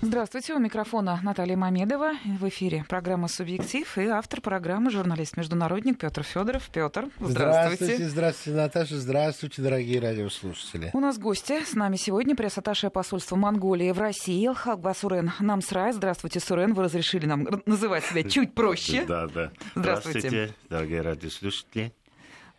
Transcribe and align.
Здравствуйте, 0.00 0.54
у 0.54 0.60
микрофона 0.60 1.18
Наталья 1.24 1.56
Мамедова. 1.56 2.12
В 2.38 2.48
эфире 2.48 2.84
программа 2.88 3.26
«Субъектив» 3.26 3.98
и 3.98 4.02
автор 4.06 4.40
программы 4.40 4.92
журналист-международник 4.92 5.98
Петр 5.98 6.22
Федоров. 6.22 6.70
Петр, 6.72 7.08
здравствуйте. 7.18 7.84
Здравствуйте, 7.96 8.08
здравствуйте, 8.08 8.56
Наташа, 8.58 8.96
здравствуйте, 9.00 9.60
дорогие 9.62 9.98
радиослушатели. 10.00 10.90
У 10.92 11.00
нас 11.00 11.18
гости. 11.18 11.64
С 11.64 11.74
нами 11.74 11.96
сегодня 11.96 12.36
пресс-атташе 12.36 12.90
посольства 12.90 13.34
Монголии 13.34 13.90
в 13.90 13.98
России 13.98 14.48
Хакба 14.54 14.94
Сурен 14.96 15.32
Намсрай. 15.40 15.92
Здравствуйте, 15.92 16.38
Сурен. 16.38 16.74
Вы 16.74 16.84
разрешили 16.84 17.26
нам 17.26 17.48
называть 17.66 18.04
себя 18.04 18.22
чуть 18.22 18.54
проще. 18.54 19.04
Да, 19.04 19.26
да. 19.26 19.50
Здравствуйте. 19.74 20.20
Здравствуйте, 20.28 20.54
дорогие 20.70 21.00
радиослушатели. 21.00 21.92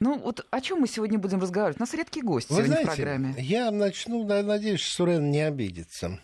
Ну 0.02 0.18
вот 0.18 0.46
о 0.52 0.60
чем 0.62 0.80
мы 0.82 0.88
сегодня 0.88 1.18
будем 1.18 1.40
разговаривать? 1.40 1.78
У 1.80 1.84
нас 1.84 1.94
редкий 1.94 2.22
гость 2.22 2.50
Вы 2.50 2.56
сегодня 2.58 2.72
знаете, 2.74 2.92
в 2.92 2.96
программе. 2.96 3.36
я 3.38 3.72
начну, 3.72 4.26
на- 4.26 4.44
надеюсь, 4.44 4.80
что 4.82 4.96
Сурен 5.06 5.32
не 5.32 5.42
обидится. 5.42 6.20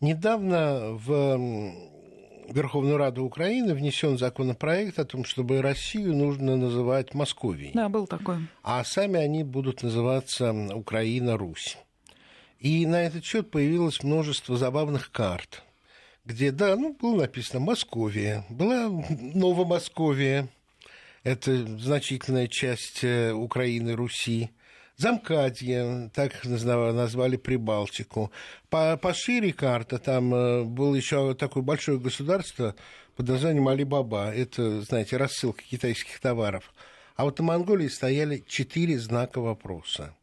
Недавно 0.00 0.92
в 0.92 1.38
Верховную 2.50 2.96
Раду 2.96 3.24
Украины 3.24 3.74
внесен 3.74 4.18
законопроект 4.18 4.98
о 4.98 5.04
том, 5.04 5.24
чтобы 5.24 5.62
Россию 5.62 6.16
нужно 6.16 6.56
называть 6.56 7.14
Московией. 7.14 7.72
Да, 7.74 7.88
был 7.88 8.06
такой. 8.06 8.38
а 8.62 8.82
сами 8.84 9.20
они 9.20 9.44
будут 9.44 9.82
называться 9.82 10.52
Украина-Русь. 10.52 11.78
И 12.58 12.86
на 12.86 13.02
этот 13.02 13.24
счет 13.24 13.50
появилось 13.50 14.02
множество 14.02 14.56
забавных 14.56 15.12
карт, 15.12 15.62
где, 16.24 16.50
да, 16.50 16.76
ну, 16.76 16.96
было 17.00 17.20
написано 17.20 17.60
Московия, 17.60 18.44
была 18.50 18.90
Новомосковия, 19.08 20.48
это 21.22 21.78
значительная 21.78 22.48
часть 22.48 23.04
э, 23.04 23.32
Украины, 23.32 23.92
Руси, 23.94 24.50
Замкадье, 25.00 26.10
так 26.12 26.44
назва- 26.44 26.92
назвали 26.92 27.36
Прибалтику. 27.36 28.30
По- 28.68 28.98
пошире 28.98 29.50
карта, 29.54 29.98
там 29.98 30.34
э, 30.34 30.64
было 30.64 30.94
еще 30.94 31.34
такое 31.34 31.62
большое 31.62 31.98
государство 31.98 32.74
под 33.16 33.28
названием 33.28 33.66
Алибаба. 33.68 34.30
Это, 34.30 34.82
знаете, 34.82 35.16
рассылка 35.16 35.62
китайских 35.62 36.20
товаров. 36.20 36.74
А 37.16 37.24
вот 37.24 37.38
на 37.38 37.46
Монголии 37.46 37.88
стояли 37.88 38.44
четыре 38.46 38.98
знака 38.98 39.40
вопроса. 39.40 40.14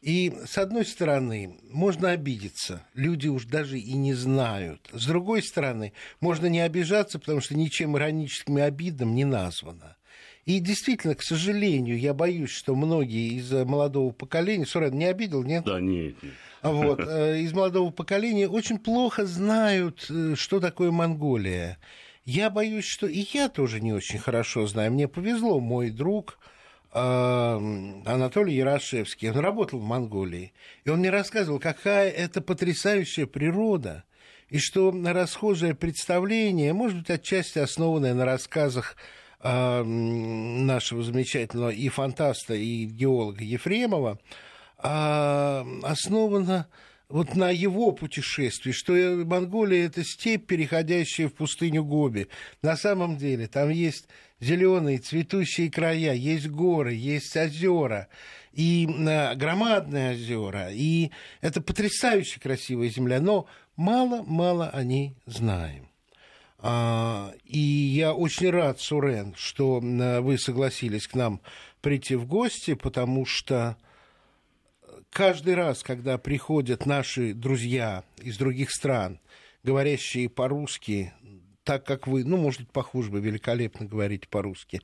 И, 0.00 0.32
с 0.46 0.58
одной 0.58 0.86
стороны, 0.86 1.58
можно 1.68 2.10
обидеться, 2.10 2.84
люди 2.94 3.26
уж 3.26 3.46
даже 3.46 3.80
и 3.80 3.94
не 3.94 4.14
знают. 4.14 4.88
С 4.92 5.06
другой 5.06 5.42
стороны, 5.42 5.92
можно 6.20 6.46
не 6.46 6.60
обижаться, 6.60 7.18
потому 7.18 7.40
что 7.40 7.56
ничем 7.56 7.96
ироническим 7.96 8.58
и 8.58 8.62
обидным 8.62 9.12
не 9.12 9.24
названо. 9.24 9.96
И 10.46 10.58
действительно, 10.58 11.14
к 11.14 11.22
сожалению, 11.22 11.98
я 11.98 12.14
боюсь, 12.14 12.50
что 12.50 12.74
многие 12.74 13.34
из 13.34 13.52
э, 13.52 13.64
молодого 13.64 14.10
поколения... 14.12 14.64
Сурен, 14.64 14.96
не 14.96 15.04
обидел, 15.04 15.42
нет? 15.42 15.64
Да, 15.64 15.80
нет, 15.80 16.20
нет. 16.22 16.32
А 16.62 16.72
Вот, 16.72 17.00
э, 17.06 17.40
из 17.40 17.52
молодого 17.52 17.90
поколения 17.90 18.48
очень 18.48 18.78
плохо 18.78 19.26
знают, 19.26 20.06
э, 20.08 20.34
что 20.36 20.60
такое 20.60 20.90
Монголия. 20.90 21.78
Я 22.24 22.48
боюсь, 22.48 22.86
что 22.86 23.06
и 23.06 23.26
я 23.32 23.48
тоже 23.48 23.80
не 23.80 23.92
очень 23.92 24.18
хорошо 24.18 24.66
знаю. 24.66 24.92
Мне 24.92 25.08
повезло, 25.08 25.60
мой 25.60 25.90
друг 25.90 26.38
Анатолий 26.92 28.56
Ярошевский, 28.56 29.30
он 29.30 29.38
работал 29.38 29.78
в 29.78 29.84
Монголии, 29.84 30.52
и 30.84 30.90
он 30.90 30.98
мне 30.98 31.10
рассказывал, 31.10 31.60
какая 31.60 32.10
это 32.10 32.40
потрясающая 32.40 33.26
природа, 33.26 34.02
и 34.48 34.58
что 34.58 34.92
расхожее 34.92 35.76
представление, 35.76 36.72
может 36.72 36.98
быть, 36.98 37.10
отчасти 37.10 37.60
основанное 37.60 38.12
на 38.12 38.24
рассказах 38.24 38.96
э, 39.42 39.82
нашего 39.82 41.02
замечательного 41.02 41.70
и 41.70 41.88
фантаста, 41.88 42.54
и 42.54 42.84
геолога 42.84 43.42
Ефремова, 43.42 44.18
а, 44.78 45.66
основана 45.82 46.66
вот 47.10 47.34
на 47.34 47.50
его 47.50 47.92
путешествии, 47.92 48.72
что 48.72 48.94
э, 48.96 49.24
Монголия 49.24 49.86
это 49.86 50.04
степь, 50.04 50.46
переходящая 50.46 51.28
в 51.28 51.34
пустыню 51.34 51.84
Гоби. 51.84 52.28
На 52.62 52.76
самом 52.76 53.16
деле 53.16 53.48
там 53.48 53.68
есть 53.68 54.08
зеленые 54.40 54.98
цветущие 54.98 55.70
края, 55.70 56.14
есть 56.14 56.48
горы, 56.48 56.94
есть 56.94 57.36
озера, 57.36 58.08
и 58.52 58.88
а, 59.06 59.34
громадные 59.34 60.12
озера, 60.12 60.68
и 60.72 61.10
это 61.40 61.60
потрясающе 61.60 62.40
красивая 62.40 62.88
земля, 62.88 63.20
но 63.20 63.46
мало-мало 63.76 64.70
о 64.70 64.82
ней 64.82 65.16
знаем. 65.26 65.89
А, 66.62 67.32
И 67.44 67.58
я 67.58 68.12
очень 68.14 68.50
рад, 68.50 68.80
Сурен, 68.80 69.34
что 69.36 69.80
вы 69.80 70.38
согласились 70.38 71.06
к 71.06 71.14
нам 71.14 71.40
прийти 71.80 72.14
в 72.14 72.26
гости, 72.26 72.74
потому 72.74 73.24
что 73.24 73.76
каждый 75.10 75.54
раз, 75.54 75.82
когда 75.82 76.18
приходят 76.18 76.86
наши 76.86 77.32
друзья 77.34 78.04
из 78.22 78.36
других 78.36 78.70
стран, 78.70 79.20
говорящие 79.62 80.28
по-русски, 80.28 81.12
так 81.64 81.84
как 81.84 82.06
вы, 82.06 82.24
ну, 82.24 82.36
может 82.36 82.60
быть, 82.62 82.70
похуже 82.70 83.10
вы 83.10 83.20
великолепно 83.20 83.86
говорите 83.86 84.26
по-русски, 84.28 84.80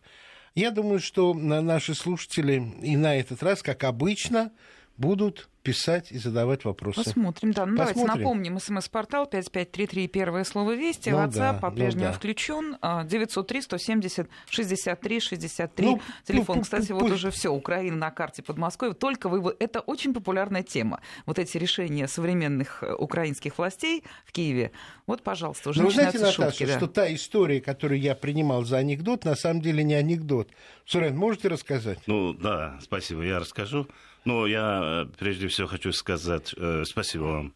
я 0.54 0.70
думаю, 0.70 1.00
что 1.00 1.34
на- 1.34 1.60
наши 1.60 1.94
слушатели 1.94 2.62
и 2.82 2.96
на 2.96 3.16
этот 3.16 3.42
раз, 3.42 3.62
как 3.62 3.84
обычно, 3.84 4.52
будут 4.96 5.50
писать 5.66 6.12
и 6.12 6.18
задавать 6.18 6.64
вопросы. 6.64 7.02
Посмотрим, 7.02 7.50
да. 7.50 7.66
Ну, 7.66 7.76
давайте 7.76 7.98
Посмотрим. 8.00 8.22
напомним. 8.22 8.60
СМС-портал 8.60 9.26
5533, 9.26 10.06
первое 10.06 10.44
слово 10.44 10.76
«Вести». 10.76 11.10
Ну 11.10 11.18
WhatsApp 11.18 11.30
да, 11.32 11.52
ну 11.54 11.58
по-прежнему 11.60 12.06
да. 12.06 12.12
включен. 12.12 12.76
903-170-63-63. 12.80 15.68
Ну, 15.78 16.00
Телефон, 16.24 16.56
ну, 16.58 16.62
кстати, 16.62 16.92
пу- 16.92 17.00
вот 17.00 17.10
пу- 17.10 17.14
уже 17.14 17.30
все. 17.32 17.48
Украина 17.52 17.96
на 17.96 18.10
карте 18.12 18.42
Подмосковья. 18.44 18.94
Только 18.94 19.28
вы... 19.28 19.56
Это 19.58 19.80
очень 19.80 20.14
популярная 20.14 20.62
тема. 20.62 21.00
Вот 21.26 21.40
эти 21.40 21.58
решения 21.58 22.06
современных 22.06 22.84
э, 22.84 22.94
украинских 22.94 23.58
властей 23.58 24.04
в 24.24 24.30
Киеве. 24.32 24.70
Вот, 25.08 25.22
пожалуйста, 25.22 25.70
уже 25.70 25.80
Но 25.80 25.84
Ну, 25.84 25.88
вы 25.88 25.94
знаете, 25.94 26.18
начинаются 26.18 26.40
Наташа, 26.42 26.58
шутки. 26.58 26.72
да. 26.72 26.78
что 26.78 26.86
та 26.86 27.12
история, 27.14 27.60
которую 27.60 28.00
я 28.00 28.14
принимал 28.14 28.64
за 28.64 28.78
анекдот, 28.78 29.24
на 29.24 29.34
самом 29.34 29.62
деле 29.62 29.82
не 29.82 29.94
анекдот. 29.94 30.48
Сурен, 30.84 31.16
можете 31.16 31.48
рассказать? 31.48 31.98
Ну, 32.06 32.34
да, 32.34 32.78
спасибо, 32.80 33.22
я 33.22 33.40
расскажу. 33.40 33.88
Но 34.26 34.44
я 34.48 34.80
э, 34.82 35.06
прежде 35.18 35.46
всего 35.46 35.68
хочу 35.68 35.92
сказать 35.92 36.52
э, 36.56 36.82
спасибо 36.84 37.22
вам 37.22 37.54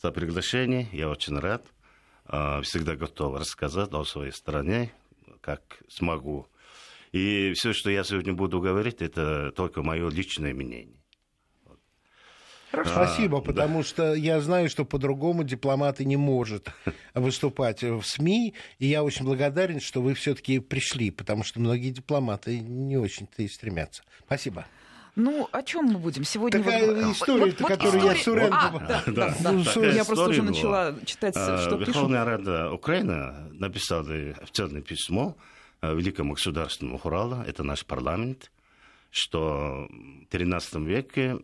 за 0.00 0.12
приглашение. 0.12 0.86
Я 0.92 1.08
очень 1.08 1.36
рад. 1.36 1.66
Э, 2.28 2.62
всегда 2.62 2.94
готов 2.94 3.40
рассказать 3.40 3.92
о 3.92 4.04
своей 4.04 4.30
стране, 4.30 4.92
как 5.40 5.82
смогу. 5.88 6.46
И 7.10 7.52
все, 7.56 7.72
что 7.72 7.90
я 7.90 8.04
сегодня 8.04 8.34
буду 8.34 8.60
говорить, 8.60 9.02
это 9.02 9.50
только 9.50 9.82
мое 9.82 10.08
личное 10.10 10.54
мнение. 10.54 10.96
Спасибо, 12.70 13.38
да. 13.38 13.44
потому 13.44 13.82
что 13.82 14.14
я 14.14 14.40
знаю, 14.40 14.70
что 14.70 14.84
по-другому 14.84 15.42
дипломат 15.42 16.00
и 16.00 16.04
не 16.04 16.16
может 16.16 16.68
выступать 17.14 17.82
в 17.82 18.04
СМИ, 18.04 18.54
и 18.78 18.86
я 18.86 19.02
очень 19.02 19.24
благодарен, 19.24 19.80
что 19.80 20.00
вы 20.00 20.14
все-таки 20.14 20.60
пришли, 20.60 21.10
потому 21.10 21.42
что 21.42 21.58
многие 21.58 21.90
дипломаты 21.90 22.60
не 22.60 22.96
очень-то 22.96 23.42
и 23.42 23.48
стремятся. 23.48 24.04
Спасибо. 24.24 24.66
Ну, 25.14 25.48
о 25.52 25.62
чем 25.62 25.86
мы 25.86 25.98
будем 25.98 26.24
сегодня? 26.24 26.62
Такая 26.62 26.86
вот- 26.86 27.12
история-то, 27.14 27.46
вот- 27.46 27.60
вот 27.60 27.68
которую 27.68 28.04
я 28.04 28.14
история- 28.14 28.46
Сурен- 28.46 28.50
А, 28.52 28.70
да, 28.78 29.02
да, 29.06 29.12
Да, 29.12 29.36
да. 29.42 29.52
Ну, 29.52 29.64
такая 29.64 29.92
Я 29.92 30.04
просто 30.04 30.24
уже 30.24 30.32
история 30.32 30.40
была. 30.40 30.50
начала 30.50 31.04
читать, 31.04 31.36
А, 31.36 31.58
что 31.58 31.76
пишут. 31.76 31.88
Верховная 31.94 32.24
Рада 32.24 32.72
Украины 32.72 33.32
написала 33.52 34.02
официальное 34.40 34.80
письмо 34.82 35.36
а, 35.82 35.92
Великому 35.94 36.34
государственному 36.34 37.00
Урала, 37.02 37.44
это 37.46 37.62
наш 37.64 37.84
парламент, 37.84 38.50
что 39.10 39.88
в 39.90 40.28
XIII 40.30 40.84
веке 40.86 41.38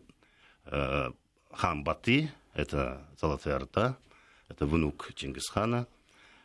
э, 0.65 1.09
хан 1.51 1.83
Баты, 1.83 2.31
это 2.55 3.01
Золотая 3.19 3.55
Орда, 3.57 3.97
это 4.47 4.65
внук 4.65 5.11
Чингисхана, 5.15 5.85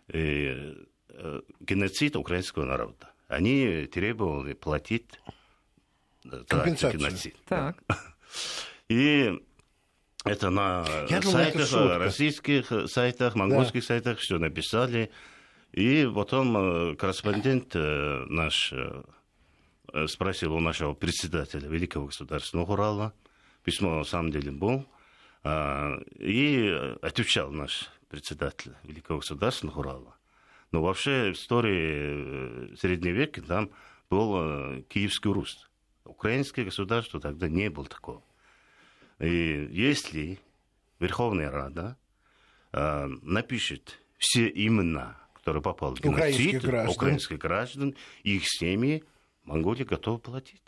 и, 0.08 0.74
э, 1.10 1.40
геноцид 1.60 2.16
украинского 2.16 2.64
народа. 2.64 3.10
Они 3.28 3.86
требовали 3.86 4.54
платить 4.54 5.20
этот 6.24 6.48
Компенсацию. 6.48 7.00
геноцид. 7.00 7.36
Так. 7.46 7.76
И 8.88 9.32
это 10.24 10.50
на 10.50 10.84
Я 11.08 11.20
думал, 11.20 11.38
это 11.38 11.52
сайтах, 11.58 11.68
шутка. 11.68 11.98
российских 11.98 12.72
сайтах, 12.86 13.34
монгольских 13.34 13.84
сайтах 13.84 14.18
все 14.18 14.38
написали. 14.38 15.10
И 15.72 16.08
потом 16.14 16.56
э, 16.56 16.94
корреспондент 16.96 17.74
э, 17.74 18.24
наш 18.28 18.72
э, 18.72 19.02
э, 19.92 20.06
спросил 20.06 20.54
у 20.54 20.60
нашего 20.60 20.94
председателя 20.94 21.68
Великого 21.68 22.06
государственного 22.06 22.72
Урала, 22.72 23.12
письмо 23.64 23.96
на 23.96 24.04
самом 24.04 24.30
деле 24.30 24.52
был, 24.52 24.86
а, 25.42 25.98
и 26.18 26.68
отвечал 27.02 27.50
наш 27.50 27.90
председатель 28.08 28.72
Великого 28.84 29.18
государственного 29.18 29.80
Урала. 29.80 30.16
Но 30.70 30.80
вообще 30.82 31.32
в 31.32 31.34
истории 31.34 32.72
э, 32.72 32.76
Среднего 32.76 33.14
века 33.14 33.42
там 33.42 33.70
был 34.08 34.36
э, 34.36 34.82
Киевский 34.88 35.32
Русь. 35.32 35.68
Украинское 36.04 36.64
государство 36.64 37.20
тогда 37.20 37.48
не 37.48 37.70
было 37.70 37.86
такого. 37.86 38.22
И 39.18 39.68
если 39.70 40.38
Верховная 40.98 41.50
Рада 41.50 41.96
э, 42.72 43.06
напишет 43.22 43.98
все 44.18 44.48
имена, 44.48 45.18
которые 45.34 45.62
попали 45.62 45.94
в 45.94 46.06
Украинских 46.06 46.46
геноцид, 46.46 46.62
граждан. 46.62 46.94
украинских 46.94 47.38
граждан, 47.38 47.96
их 48.22 48.42
семьи, 48.46 49.04
Монголия 49.44 49.84
готова 49.84 50.18
платить. 50.18 50.62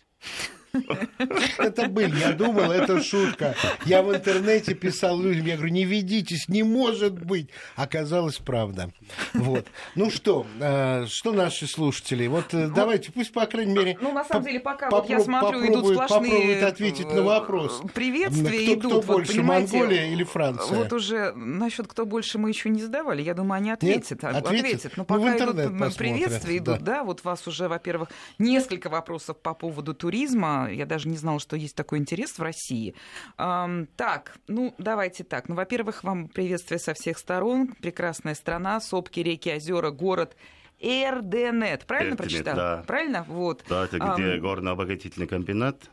Это 1.58 1.88
был, 1.88 2.06
я 2.06 2.32
думал, 2.32 2.70
это 2.70 3.02
шутка. 3.02 3.54
Я 3.84 4.02
в 4.02 4.14
интернете 4.14 4.74
писал 4.74 5.20
людям, 5.20 5.46
я 5.46 5.56
говорю, 5.56 5.72
не 5.72 5.84
ведитесь, 5.84 6.48
не 6.48 6.62
может 6.62 7.14
быть. 7.14 7.50
Оказалось, 7.76 8.38
правда. 8.38 8.90
Вот. 9.34 9.66
Ну 9.94 10.10
что, 10.10 10.46
э, 10.60 11.06
что 11.06 11.32
наши 11.32 11.66
слушатели? 11.66 12.26
Вот 12.26 12.52
э, 12.54 12.68
давайте, 12.68 13.12
пусть, 13.12 13.32
по 13.32 13.46
крайней 13.46 13.74
мере... 13.74 13.98
Ну, 14.00 14.12
на 14.12 14.24
самом 14.24 14.44
деле, 14.44 14.60
пока 14.60 14.90
вот 14.90 15.08
я 15.08 15.20
смотрю, 15.20 15.66
идут 15.66 15.94
сплошные... 15.94 16.64
ответить 16.64 17.06
на 17.12 17.22
вопрос. 17.22 17.82
Приветствия 17.94 18.74
идут. 18.74 19.04
Кто 19.04 19.12
больше, 19.12 19.42
Монголия 19.42 20.12
или 20.12 20.24
Франция? 20.24 20.76
Вот 20.76 20.92
уже 20.92 21.32
насчет 21.32 21.86
кто 21.86 22.06
больше 22.06 22.38
мы 22.38 22.50
еще 22.50 22.68
не 22.68 22.82
задавали. 22.82 23.22
Я 23.22 23.34
думаю, 23.34 23.58
они 23.58 23.70
ответят. 23.70 24.22
Нет? 24.22 24.34
Ответят? 24.34 24.76
ответят. 24.76 24.96
Но 24.96 25.02
ну, 25.02 25.04
пока 25.06 25.36
идут 25.36 25.96
приветствия 25.96 26.58
идут, 26.58 26.82
да, 26.82 27.04
вот 27.04 27.24
вас 27.24 27.46
уже, 27.46 27.68
во-первых, 27.68 28.10
несколько 28.38 28.88
вопросов 28.88 29.36
по 29.38 29.54
поводу 29.54 29.94
туризма. 29.94 30.65
Я 30.68 30.86
даже 30.86 31.08
не 31.08 31.16
знала, 31.16 31.40
что 31.40 31.56
есть 31.56 31.74
такой 31.74 31.98
интерес 31.98 32.38
в 32.38 32.42
России. 32.42 32.94
Так, 33.36 34.38
ну, 34.48 34.74
давайте 34.78 35.24
так. 35.24 35.48
Ну, 35.48 35.54
во-первых, 35.54 36.04
вам 36.04 36.28
приветствие 36.28 36.78
со 36.78 36.94
всех 36.94 37.18
сторон. 37.18 37.74
Прекрасная 37.80 38.34
страна, 38.34 38.80
сопки, 38.80 39.20
реки, 39.20 39.52
озера, 39.52 39.90
город. 39.90 40.36
РДНет, 40.82 41.86
правильно 41.86 42.12
Эрденет, 42.12 42.16
прочитал? 42.18 42.56
Да. 42.56 42.84
Правильно? 42.86 43.24
Вот. 43.28 43.64
Да, 43.68 43.84
это 43.84 43.98
где 43.98 44.34
а, 44.34 44.38
горно-обогатительный 44.38 45.26
комбинат. 45.26 45.90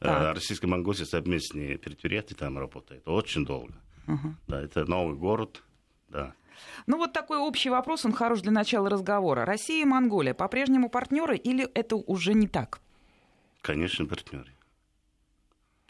Э, 0.00 0.32
Российско-монгольские 0.32 1.06
совместные 1.06 1.78
предприятия 1.78 2.34
там 2.34 2.58
работают. 2.58 3.06
Очень 3.06 3.44
долго. 3.46 3.74
Угу. 4.06 4.34
Да, 4.48 4.60
это 4.60 4.84
новый 4.84 5.16
город. 5.16 5.62
Да. 6.08 6.34
Ну 6.86 6.96
вот 6.96 7.12
такой 7.12 7.38
общий 7.38 7.70
вопрос, 7.70 8.04
он 8.04 8.12
хорош 8.12 8.40
для 8.40 8.52
начала 8.52 8.88
разговора. 8.88 9.44
Россия 9.44 9.82
и 9.82 9.84
Монголия 9.84 10.34
по-прежнему 10.34 10.88
партнеры 10.88 11.36
или 11.36 11.64
это 11.74 11.96
уже 11.96 12.34
не 12.34 12.48
так? 12.48 12.80
Конечно, 13.66 14.06
партнеры. 14.06 14.52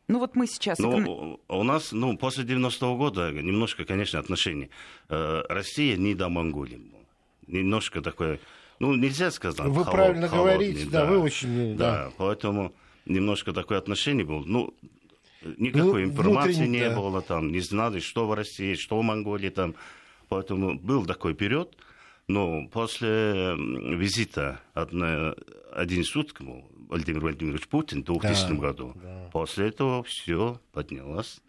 Ну 0.08 0.18
вот 0.18 0.34
мы 0.34 0.46
сейчас... 0.46 0.78
Ну, 0.78 1.38
у 1.46 1.62
нас, 1.62 1.92
ну, 1.92 2.16
после 2.16 2.44
90-го 2.44 2.96
года 2.96 3.30
немножко, 3.30 3.84
конечно, 3.84 4.18
отношения. 4.18 4.70
Э, 5.10 5.42
Россия 5.50 5.98
не 5.98 6.14
до 6.14 6.30
Монголии. 6.30 6.80
Немножко 7.46 8.00
такое... 8.00 8.40
Ну, 8.78 8.94
нельзя 8.94 9.30
сказать. 9.30 9.66
Вы 9.66 9.84
холод, 9.84 9.90
правильно 9.90 10.26
холодный, 10.26 10.54
говорите, 10.54 10.90
да, 10.90 11.04
да, 11.04 11.10
вы 11.10 11.18
очень... 11.18 11.76
Да, 11.76 12.04
да, 12.04 12.12
поэтому 12.16 12.72
немножко 13.04 13.52
такое 13.52 13.76
отношение 13.76 14.24
было. 14.24 14.42
Ну, 14.46 14.72
никакой 15.58 16.06
ну, 16.06 16.12
информации 16.12 16.66
не 16.66 16.88
да. 16.88 16.96
было 16.96 17.20
там, 17.20 17.52
не 17.52 17.60
знали, 17.60 18.00
что 18.00 18.26
в 18.26 18.32
России, 18.32 18.72
что 18.72 18.98
в 18.98 19.02
Монголии 19.02 19.50
там. 19.50 19.74
Поэтому 20.30 20.78
был 20.78 21.04
такой 21.04 21.34
период. 21.34 21.76
Но 22.26 22.66
после 22.68 23.54
визита 23.54 24.60
одна, 24.72 25.34
один 25.72 26.04
суткому 26.04 26.70
Владимир 26.88 27.20
Владимирович 27.20 27.66
Путин 27.68 28.02
в 28.02 28.04
2000 28.04 28.48
да, 28.48 28.54
году, 28.54 28.92
да. 28.96 29.28
после 29.32 29.68
этого 29.68 30.02
все 30.04 30.60
поднялось. 30.72 31.40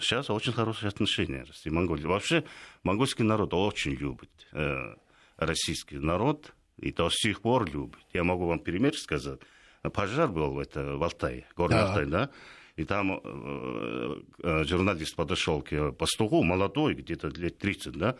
Сейчас 0.00 0.30
очень 0.30 0.52
хорошие 0.52 0.88
отношения 0.88 1.40
России 1.42 1.70
и 1.70 1.72
Монголии. 1.72 2.04
Вообще, 2.04 2.44
монгольский 2.84 3.24
народ 3.24 3.54
очень 3.54 3.92
любит 3.92 4.30
э, 4.52 4.94
российский 5.36 5.98
народ, 5.98 6.54
и 6.76 6.92
до 6.92 7.10
сих 7.10 7.40
пор 7.40 7.68
любит. 7.68 7.98
Я 8.12 8.22
могу 8.22 8.46
вам 8.46 8.60
пример 8.60 8.94
сказать. 8.96 9.40
Пожар 9.92 10.28
был 10.28 10.60
это, 10.60 10.96
в 10.96 11.02
Алтае, 11.02 11.46
горный 11.56 11.78
да. 11.78 11.88
Алтай, 11.88 12.06
да? 12.06 12.30
И 12.76 12.84
там 12.84 13.20
э, 13.22 14.22
э, 14.42 14.64
журналист 14.64 15.16
подошел 15.16 15.62
к 15.62 15.92
пастуху, 15.92 16.44
молодой, 16.44 16.94
где-то 16.94 17.28
лет 17.28 17.58
30, 17.58 17.92
да, 17.94 18.16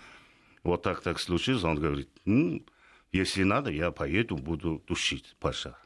вот 0.64 0.82
так 0.82 1.02
так 1.02 1.20
случилось, 1.20 1.62
он 1.62 1.76
говорит, 1.76 2.10
ну, 2.24 2.64
если 3.12 3.44
надо, 3.44 3.70
я 3.70 3.92
поеду, 3.92 4.36
буду 4.36 4.80
тушить 4.80 5.36
пожар 5.38 5.78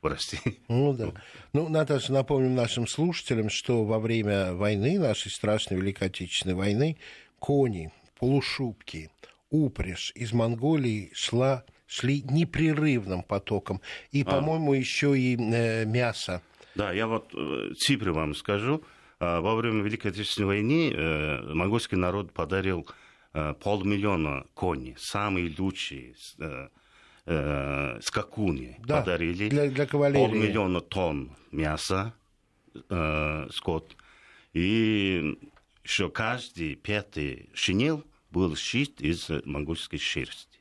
в 0.00 0.06
России. 0.06 0.60
Ну 0.68 0.92
да. 0.92 1.12
Ну, 1.52 1.68
Наташа, 1.68 2.12
напомним 2.12 2.54
нашим 2.54 2.86
слушателям, 2.86 3.50
что 3.50 3.84
во 3.84 3.98
время 3.98 4.54
войны, 4.54 4.98
нашей 4.98 5.30
страшной 5.30 5.80
Великой 5.80 6.08
Отечественной 6.08 6.54
войны, 6.54 6.98
кони, 7.38 7.92
полушубки, 8.18 9.10
упряжь 9.50 10.12
из 10.14 10.32
Монголии 10.32 11.10
шла, 11.14 11.64
шли 11.86 12.22
непрерывным 12.22 13.22
потоком. 13.22 13.80
И, 14.12 14.22
а. 14.22 14.24
по-моему, 14.24 14.74
еще 14.74 15.18
и 15.18 15.36
э, 15.36 15.84
мясо 15.84 16.42
да, 16.78 16.92
я 16.92 17.08
вот 17.08 17.34
э, 17.34 17.72
цифры 17.76 18.12
вам 18.12 18.36
скажу. 18.36 18.84
А, 19.18 19.40
во 19.40 19.56
время 19.56 19.82
Великой 19.82 20.12
Отечественной 20.12 20.46
войны 20.46 20.92
э, 20.92 21.52
монгольский 21.52 21.96
народ 21.96 22.32
подарил 22.32 22.88
э, 23.34 23.54
полмиллиона 23.54 24.46
коней, 24.54 24.94
самые 24.96 25.52
лучшие 25.58 26.14
скакуни 28.02 28.76
да, 28.86 29.00
подарили. 29.00 29.48
Для, 29.50 29.68
для 29.70 29.86
кавалерии. 29.86 30.24
Полмиллиона 30.24 30.80
тонн 30.80 31.36
мяса, 31.52 32.14
скот. 33.50 33.96
И 34.54 35.38
еще 35.84 36.10
каждый 36.10 36.74
пятый 36.74 37.50
шинел 37.52 38.04
был 38.30 38.56
сшит 38.56 39.00
из 39.00 39.28
монгольской 39.44 39.98
шерсти. 39.98 40.58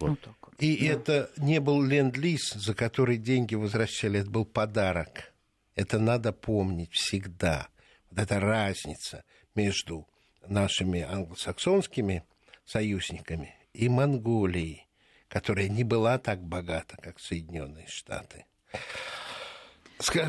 Вот. 0.00 0.10
вот 0.10 0.20
так. 0.20 0.34
И 0.58 0.76
да. 0.78 0.92
это 0.92 1.30
не 1.36 1.60
был 1.60 1.82
ленд-лиз, 1.82 2.54
за 2.54 2.74
который 2.74 3.16
деньги 3.16 3.54
возвращали, 3.54 4.20
это 4.20 4.30
был 4.30 4.44
подарок. 4.44 5.32
Это 5.74 5.98
надо 5.98 6.32
помнить 6.32 6.90
всегда. 6.92 7.68
Вот 8.10 8.20
эта 8.20 8.40
разница 8.40 9.24
между 9.54 10.08
нашими 10.46 11.02
англосаксонскими 11.02 12.24
союзниками 12.64 13.54
и 13.72 13.88
Монголией, 13.88 14.87
которая 15.28 15.68
не 15.68 15.84
была 15.84 16.18
так 16.18 16.42
богата, 16.42 16.96
как 17.00 17.20
Соединенные 17.20 17.86
Штаты. 17.88 18.46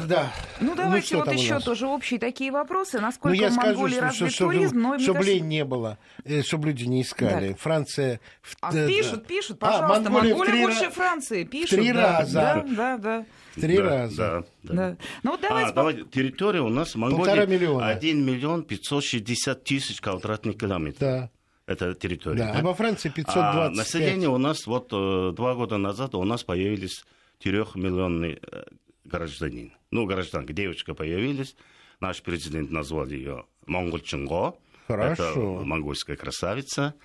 Да. 0.08 0.34
Ну, 0.60 0.76
давайте 0.76 1.16
ну, 1.16 1.24
вот 1.24 1.34
еще 1.34 1.60
тоже 1.60 1.86
общие 1.86 2.20
такие 2.20 2.52
вопросы. 2.52 3.00
Насколько 3.00 3.38
ну, 3.38 3.44
я 3.44 3.50
в 3.50 3.56
Монголии 3.56 3.94
скажу, 3.94 4.08
развит 4.08 4.32
что, 4.34 4.46
туризм, 4.46 4.80
но... 4.80 4.98
Чтобы 4.98 5.20
кажется... 5.20 5.36
лень 5.36 5.48
не 5.48 5.64
было, 5.64 6.00
э, 6.26 6.42
чтобы 6.42 6.70
люди 6.70 6.86
не 6.86 7.04
искали. 7.04 7.50
Да. 7.50 7.56
Франция... 7.56 8.20
А 8.62 8.72
пишут, 8.72 9.28
пишут, 9.28 9.58
а, 9.62 9.68
пожалуйста. 9.68 10.08
А, 10.08 10.10
Монголия, 10.10 10.36
Монголия 10.36 10.64
больше 10.64 10.86
раз... 10.86 10.94
Франции. 10.94 11.44
Пишут. 11.44 11.80
В 11.80 11.82
три 11.82 11.94
да, 11.94 12.20
раза. 12.20 12.34
Да, 12.34 12.64
да, 12.64 12.98
да. 12.98 13.26
В 13.56 13.62
три 13.62 13.78
да, 13.78 13.84
раза. 13.84 14.18
Да, 14.18 14.44
да. 14.64 14.74
да. 14.74 14.98
Ну, 15.22 15.32
вот 15.32 15.42
давайте... 15.42 15.70
А, 15.70 15.74
давайте. 15.74 16.04
Территория 16.06 16.62
у 16.62 16.70
нас 16.70 16.94
в 16.94 16.96
Монголии... 16.96 17.46
миллиона. 17.46 17.90
1 17.90 18.26
миллион 18.26 18.64
560 18.64 19.64
тысяч 19.64 20.02
квадратных 20.02 20.58
километров. 20.58 21.00
Да. 21.00 21.30
Это 21.70 21.94
территория. 21.94 22.40
Да, 22.40 22.54
да? 22.54 22.60
а 22.60 22.64
во 22.64 22.74
Франции 22.74 23.10
525. 23.10 23.36
А 23.38 23.70
население 23.70 24.28
у 24.28 24.40
нас, 24.40 24.66
вот 24.66 24.92
э, 24.92 25.34
два 25.36 25.54
года 25.54 25.78
назад 25.78 26.16
у 26.16 26.24
нас 26.24 26.44
появились 26.44 27.06
трехмиллионные 27.38 28.40
э, 28.42 28.64
гражданин. 29.04 29.72
Ну, 29.92 30.08
гражданка, 30.08 30.52
девочка 30.52 30.96
появилась. 30.96 31.56
Наш 32.00 32.24
президент 32.24 32.72
назвал 32.72 33.06
ее 33.06 33.46
Монголчунго. 33.68 34.56
Хорошо. 34.88 35.24
Это 35.24 35.40
монгольская 35.40 36.16
красавица. 36.16 36.96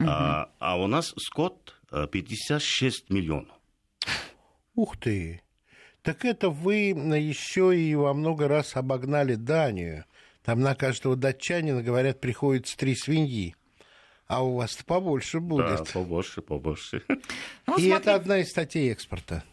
Угу. 0.00 0.08
А, 0.08 0.50
а 0.60 0.80
у 0.80 0.86
нас 0.86 1.12
скот 1.18 1.76
56 2.10 3.10
э, 3.10 3.12
миллионов. 3.12 3.54
Ух 4.76 4.96
ты! 4.96 5.42
Так 6.00 6.24
это 6.24 6.48
вы 6.48 6.76
еще 6.76 7.78
и 7.78 7.94
во 7.94 8.14
много 8.14 8.48
раз 8.48 8.76
обогнали 8.76 9.34
Данию. 9.34 10.06
Там 10.42 10.60
на 10.60 10.74
каждого 10.74 11.16
датчанина, 11.16 11.82
говорят, 11.82 12.18
приходится 12.18 12.78
три 12.78 12.94
свиньи. 12.94 13.54
А 14.26 14.44
у 14.44 14.56
вас 14.56 14.76
побольше 14.84 15.40
будет. 15.40 15.78
Да, 15.78 15.84
побольше, 15.92 16.42
побольше. 16.42 17.02
Ну, 17.66 17.78
и 17.78 17.86
это 17.88 18.14
одна 18.14 18.38
из 18.38 18.50
статей 18.50 18.92
экспорта 18.92 19.44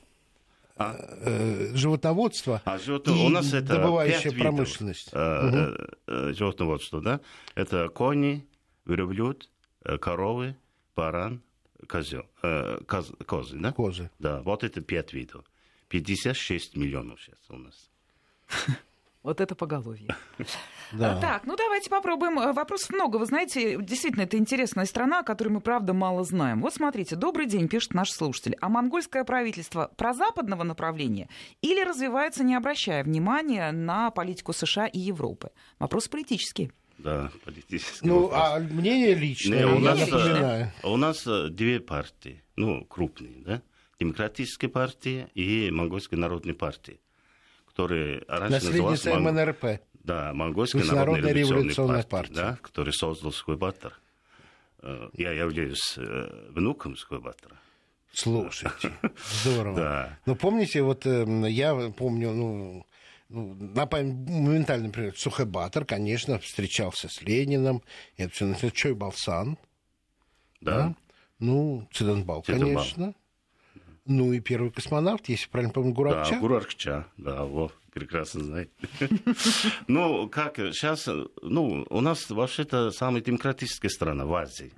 а? 0.76 0.96
Э, 0.98 1.72
животноводство 1.76 2.62
а, 2.66 2.78
живот... 2.78 3.08
и 3.08 3.12
у 3.12 3.30
нас 3.30 3.54
это 3.54 3.76
добывающая 3.78 4.32
промышленность. 4.32 5.14
Видов, 5.14 5.80
угу. 6.08 6.34
Животноводство, 6.34 7.02
да? 7.02 7.22
Это 7.56 7.90
кони, 7.90 8.46
верблюд, 8.86 9.50
коровы, 10.02 10.56
баран, 10.96 11.42
козел, 11.88 12.26
коз, 12.88 13.12
козы, 13.26 13.58
да? 13.60 13.72
Козы. 13.72 14.10
Да, 14.20 14.42
вот 14.42 14.64
это 14.64 14.82
пять 14.82 15.14
видов. 15.14 15.46
56 15.90 16.76
миллионов 16.76 17.22
сейчас 17.22 17.40
у 17.50 17.58
нас. 17.58 17.90
Вот 19.24 19.40
это 19.42 19.56
поголовье. 19.56 20.16
Да. 20.92 21.20
Так, 21.20 21.48
ну 21.48 21.56
давайте 21.56 21.90
попробуем. 21.90 22.38
Э, 22.38 22.54
вопросов 22.54 22.92
много. 22.92 23.18
Вы 23.18 23.26
знаете, 23.26 23.82
действительно, 23.82 24.24
это 24.24 24.38
интересная 24.38 24.86
страна, 24.86 25.22
о 25.22 25.24
которой 25.24 25.50
мы, 25.50 25.60
правда, 25.60 25.92
мало 25.92 26.24
знаем. 26.24 26.62
Вот 26.62 26.76
смотрите, 26.76 27.16
добрый 27.16 27.48
день, 27.48 27.68
пишет 27.68 27.96
наш 27.96 28.12
слушатель. 28.12 28.56
А 28.62 28.70
монгольское 28.70 29.24
правительство 29.24 29.92
прозападного 29.98 30.62
направления 30.62 31.30
или 31.64 31.84
развивается, 31.84 32.44
не 32.44 32.54
обращая 32.54 33.04
внимания 33.04 33.72
на 33.72 34.12
политику 34.12 34.54
США 34.54 34.86
и 34.86 35.00
Европы? 35.00 35.50
Вопрос 35.80 36.08
политический. 36.08 36.72
Да, 37.00 37.32
политический 37.44 38.08
Ну, 38.08 38.28
вопрос. 38.28 38.40
а 38.40 38.60
мнение 38.60 39.16
личное, 39.16 39.66
Не, 39.66 39.66
у, 39.66 39.80
нас, 39.80 39.98
личное. 40.00 40.74
Э, 40.84 40.88
у 40.88 40.98
нас 40.98 41.26
э, 41.26 41.48
две 41.50 41.80
партии, 41.80 42.44
ну, 42.56 42.86
крупные, 42.86 43.42
да? 43.44 43.62
Демократическая 44.00 44.68
партия 44.68 45.30
и 45.34 45.72
Монгольская 45.72 46.20
народная 46.20 46.54
партия 46.54 47.00
которые 47.74 48.24
раньше 48.28 48.68
назывались... 48.68 49.06
МНРП. 49.06 49.82
Да, 50.04 50.34
Монгольская 50.34 50.84
народная 50.84 51.34
революционная 51.34 52.04
партия, 52.04 52.10
партия. 52.10 52.34
Да, 52.34 52.58
который 52.62 52.94
создал 52.94 53.32
Скойбаттер. 53.32 54.00
Э, 54.82 55.10
я 55.14 55.32
являюсь 55.32 55.96
э, 55.98 56.50
внуком 56.52 56.96
Скойбаттера. 56.96 57.58
Слушайте, 58.12 58.92
здорово. 59.44 59.76
Да. 59.76 60.20
Но 60.28 60.36
помните, 60.36 60.84
вот 60.84 61.08
э, 61.08 61.26
я 61.50 61.74
помню, 61.98 62.32
ну, 62.32 62.86
ну, 63.30 63.56
на 63.56 63.88
память 63.88 64.30
моментально, 64.30 64.88
например, 64.88 65.18
Сухобатор, 65.18 65.86
конечно, 65.86 66.38
встречался 66.38 67.10
с 67.10 67.22
Лениным, 67.24 67.82
это 68.18 68.54
все. 68.54 68.70
Чой 68.70 68.94
Балсан. 68.94 69.58
Да. 70.62 70.78
да. 70.78 70.96
Ну, 71.40 71.88
Циденбал, 71.92 72.44
конечно. 72.44 73.16
Ну 74.06 74.34
и 74.34 74.42
первый 74.42 74.72
космонавт, 74.72 75.30
если 75.30 75.50
правильно 75.50 75.74
помню, 75.74 75.94
Гуракча. 75.94 76.32
Да, 76.32 76.40
Гуракча, 76.40 77.08
да, 77.18 77.44
вот, 77.46 77.74
прекрасно 77.94 78.44
знаете. 78.44 78.72
Ну, 79.88 80.28
как 80.28 80.58
сейчас, 80.58 81.08
ну, 81.42 81.86
у 81.90 82.02
нас 82.02 82.30
вообще-то 82.30 82.92
самая 82.92 83.22
демократическая 83.22 83.90
страна 83.90 84.26
в 84.26 84.34
Азии. 84.34 84.74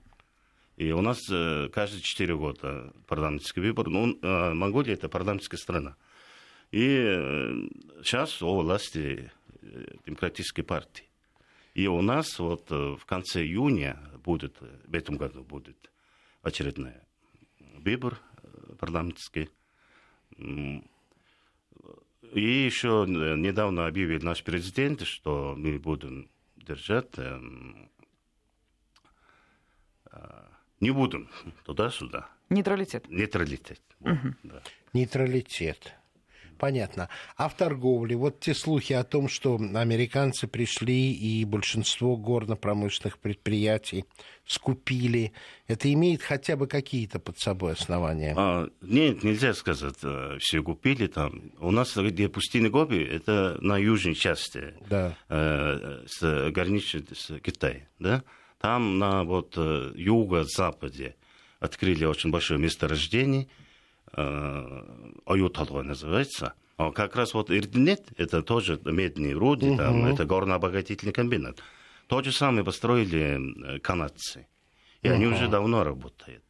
И 0.77 0.91
у 0.91 1.01
нас 1.01 1.20
э, 1.32 1.70
каждые 1.74 2.01
четыре 2.01 2.36
года 2.36 2.94
парламентский 3.08 3.62
выбор. 3.62 3.88
Ну, 3.88 4.17
э, 4.22 4.53
Монголия 4.53 4.94
это 4.94 5.08
парламентская 5.08 5.58
страна. 5.58 5.96
И 6.72 7.67
сейчас 8.03 8.41
у 8.41 8.53
власти 8.62 9.32
э, 9.62 9.86
демократической 10.05 10.63
партии. 10.63 11.05
И 11.74 11.88
у 11.88 12.01
нас 12.01 12.39
вот 12.39 12.70
в 12.70 13.05
конце 13.05 13.41
июня 13.44 13.98
будет, 14.24 14.58
в 14.60 14.94
этом 14.94 15.17
году 15.17 15.44
будет 15.44 15.89
очередной 16.41 16.94
выбор 17.60 18.20
парламентский. 18.86 19.50
И 22.34 22.42
еще 22.42 23.06
недавно 23.08 23.88
объявил 23.88 24.22
наш 24.22 24.44
президент, 24.44 25.01
что 25.01 25.56
мы 25.58 25.80
будем 25.80 26.30
держать 26.56 27.12
не 30.82 30.92
будем 30.92 31.30
туда-сюда. 31.65 32.30
Нейтралитет. 32.50 33.10
Нейтралитет. 33.10 33.82
Вот, 34.00 34.13
угу. 34.13 34.36
да. 34.44 34.62
Нейтралитет. 34.94 35.96
Понятно. 36.58 37.10
А 37.38 37.50
в 37.50 37.56
торговле? 37.56 38.16
Вот 38.16 38.40
те 38.40 38.54
слухи 38.54 38.94
о 38.94 39.04
том, 39.04 39.28
что 39.28 39.56
американцы 39.56 40.48
пришли 40.48 41.12
и 41.12 41.46
большинство 41.46 42.16
горно-промышленных 42.16 43.18
предприятий 43.20 44.06
скупили, 44.46 45.34
это 45.68 45.92
имеет 45.92 46.22
хотя 46.22 46.56
бы 46.56 46.68
какие-то 46.68 47.20
под 47.20 47.40
собой 47.40 47.74
основания? 47.74 48.34
А, 48.38 48.70
нет, 48.82 49.24
нельзя 49.24 49.54
сказать, 49.54 49.98
э, 50.04 50.38
все 50.40 50.62
купили 50.62 51.08
там. 51.08 51.52
У 51.60 51.72
нас, 51.72 51.96
где 51.98 52.30
пустыня 52.30 52.70
Гоби, 52.70 53.04
это 53.04 53.58
на 53.62 53.78
южной 53.78 54.16
части, 54.16 54.76
да. 54.88 55.18
э, 55.30 56.04
с, 56.08 56.52
граничит 56.52 57.18
с 57.18 57.40
Китаем, 57.40 57.88
да? 58.00 58.24
Там 58.60 58.98
на 58.98 59.24
вот 59.24 59.54
э, 59.58 59.92
юго-западе 59.96 61.16
открыли 61.60 62.06
очень 62.06 62.32
большое 62.32 62.60
месторождение, 62.60 63.48
э, 64.15 64.84
Аюталва 65.25 65.81
называется. 65.81 66.53
А 66.77 66.91
как 66.91 67.15
раз 67.15 67.34
вот 67.34 67.51
Ирдинет, 67.51 68.07
это 68.17 68.41
тоже 68.41 68.79
медные 68.84 69.34
руды, 69.34 69.72
угу. 69.72 69.77
там, 69.77 70.05
это 70.05 70.25
горно-обогатительный 70.25 71.13
комбинат. 71.13 71.60
То 72.07 72.22
же 72.22 72.31
самое 72.31 72.65
построили 72.65 73.75
э, 73.75 73.79
канадцы. 73.79 74.48
И 75.01 75.07
угу. 75.07 75.15
они 75.15 75.27
уже 75.27 75.48
давно 75.48 75.84
работают. 75.84 76.43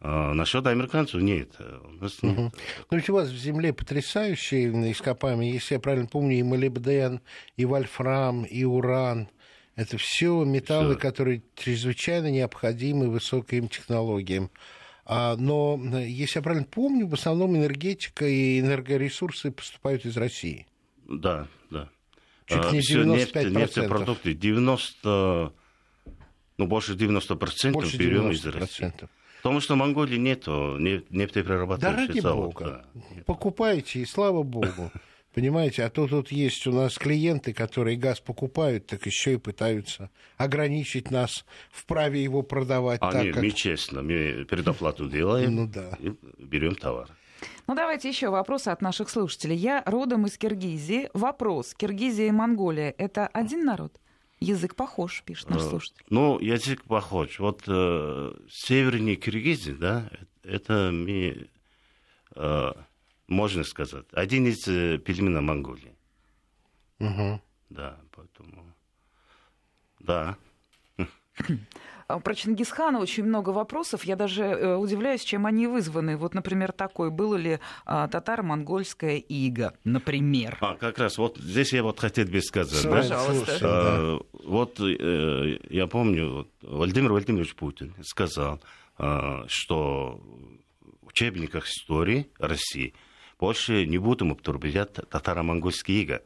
А 0.00 0.32
насчет 0.32 0.64
американцев 0.66 1.20
нет. 1.20 1.56
У 1.58 2.02
нас 2.02 2.22
нет. 2.22 2.38
Угу. 2.38 2.52
Ну, 2.90 2.96
ведь 2.96 3.08
у 3.08 3.14
вас 3.14 3.28
в 3.28 3.36
земле 3.36 3.72
потрясающие 3.72 4.92
ископаемые, 4.92 5.52
если 5.52 5.74
я 5.74 5.80
правильно 5.80 6.06
помню, 6.06 6.38
и 6.38 6.42
молибден, 6.42 7.20
и 7.56 7.64
вольфрам, 7.64 8.44
и 8.44 8.62
уран. 8.64 9.28
Это 9.74 9.96
все 9.96 10.44
металлы, 10.44 10.94
все. 10.94 11.00
которые 11.00 11.42
чрезвычайно 11.56 12.30
необходимы 12.30 13.08
высоким 13.08 13.68
технологиям. 13.68 14.50
А, 15.10 15.36
но, 15.36 15.80
если 16.00 16.38
я 16.38 16.42
правильно 16.42 16.66
помню, 16.70 17.06
в 17.06 17.14
основном 17.14 17.56
энергетика 17.56 18.26
и 18.26 18.60
энергоресурсы 18.60 19.50
поступают 19.50 20.04
из 20.04 20.18
России. 20.18 20.66
Да, 21.08 21.48
да. 21.70 21.88
Чуть 22.44 22.58
а, 22.58 22.70
не 22.70 22.80
95%. 22.80 23.06
Нефть, 23.06 23.34
нефтепродукты 23.34 24.34
90, 24.34 25.52
ну, 26.58 26.66
больше 26.66 26.92
90% 26.92 27.72
больше 27.72 27.96
берем 27.96 28.30
из 28.30 28.44
России. 28.44 28.92
Потому 29.38 29.60
что 29.60 29.74
в 29.74 29.78
Монголии 29.78 30.18
нет 30.18 30.46
нефтеперерабатывающих 30.46 31.80
да 31.80 32.06
ради 32.06 32.20
заводов. 32.20 32.54
Бога. 32.54 32.84
Да. 32.94 33.02
Покупайте, 33.24 34.00
и 34.00 34.04
слава 34.04 34.42
богу. 34.42 34.92
Понимаете, 35.38 35.84
а 35.84 35.88
то 35.88 36.08
тут 36.08 36.32
есть 36.32 36.66
у 36.66 36.72
нас 36.72 36.98
клиенты, 36.98 37.52
которые 37.52 37.96
газ 37.96 38.18
покупают, 38.18 38.88
так 38.88 39.06
еще 39.06 39.34
и 39.34 39.36
пытаются 39.36 40.10
ограничить 40.36 41.12
нас 41.12 41.44
в 41.70 41.86
праве 41.86 42.20
его 42.20 42.42
продавать. 42.42 42.98
А 43.00 43.12
так, 43.12 43.22
нет, 43.22 43.34
как... 43.34 43.44
мы 43.44 43.52
честно, 43.52 44.02
мы 44.02 44.44
предоплату 44.50 45.08
делаем 45.08 45.54
ну, 45.54 45.68
да. 45.68 45.96
и 46.00 46.12
берем 46.38 46.74
товар. 46.74 47.06
Ну, 47.68 47.76
давайте 47.76 48.08
еще 48.08 48.30
вопросы 48.30 48.70
от 48.70 48.82
наших 48.82 49.08
слушателей. 49.08 49.54
Я 49.54 49.84
родом 49.86 50.26
из 50.26 50.36
Киргизии. 50.36 51.08
Вопрос. 51.14 51.72
Киргизия 51.72 52.26
и 52.26 52.32
Монголия– 52.32 52.92
это 52.98 53.28
один 53.28 53.64
народ? 53.64 53.92
Язык 54.40 54.74
похож, 54.74 55.22
пишет 55.24 55.50
наш 55.50 55.62
э, 55.62 55.68
слушатель. 55.68 56.02
Ну, 56.10 56.40
язык 56.40 56.82
похож. 56.82 57.38
Вот 57.38 57.62
э, 57.68 58.32
севернее 58.50 59.14
Киргизии, 59.14 59.70
да, 59.70 60.10
это 60.42 60.90
мы 60.92 61.46
э, 62.34 62.72
можно 63.28 63.62
сказать. 63.62 64.06
Один 64.12 64.46
из 64.46 64.66
э, 64.66 64.98
пельменов 64.98 65.42
Монголии. 65.42 65.94
Угу. 66.98 67.40
Да, 67.70 67.98
поэтому... 68.10 68.74
Да. 70.00 70.36
А 72.08 72.20
про 72.20 72.34
Чингисхана 72.34 73.00
очень 73.00 73.24
много 73.24 73.50
вопросов. 73.50 74.04
Я 74.04 74.16
даже 74.16 74.42
э, 74.42 74.76
удивляюсь, 74.76 75.22
чем 75.22 75.44
они 75.44 75.66
вызваны. 75.66 76.16
Вот, 76.16 76.32
например, 76.32 76.72
такой, 76.72 77.10
было 77.10 77.34
ли 77.34 77.60
а, 77.84 78.08
татаро-монгольская 78.08 79.16
ига, 79.18 79.74
например. 79.84 80.56
А, 80.62 80.74
как 80.76 80.98
раз, 80.98 81.18
вот 81.18 81.36
здесь 81.36 81.74
я 81.74 81.82
вот 81.82 82.00
хотел 82.00 82.26
бы 82.26 82.40
сказать. 82.40 82.82
Да? 82.82 82.90
Пожалуйста. 82.90 83.58
А, 83.60 84.20
вот 84.42 84.80
э, 84.80 85.58
я 85.68 85.86
помню, 85.86 86.32
вот, 86.32 86.48
Владимир 86.62 87.10
Владимирович 87.10 87.54
Путин 87.54 87.94
сказал, 88.02 88.62
а, 88.96 89.44
что 89.46 90.18
в 91.02 91.08
учебниках 91.08 91.66
истории 91.66 92.30
России– 92.38 92.94
больше 93.38 93.86
не 93.86 93.98
будем 93.98 94.32
употреблять 94.32 94.92
татаро-монгольский 94.92 96.02
иго. 96.02 96.14
На 96.14 96.20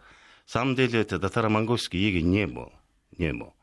самом 0.46 0.74
деле 0.74 1.00
это 1.00 1.18
татаро-монгольский 1.18 1.98
иго 1.98 2.26
не 2.26 2.46
был. 2.46 2.72
Не 3.18 3.32
был. 3.32 3.54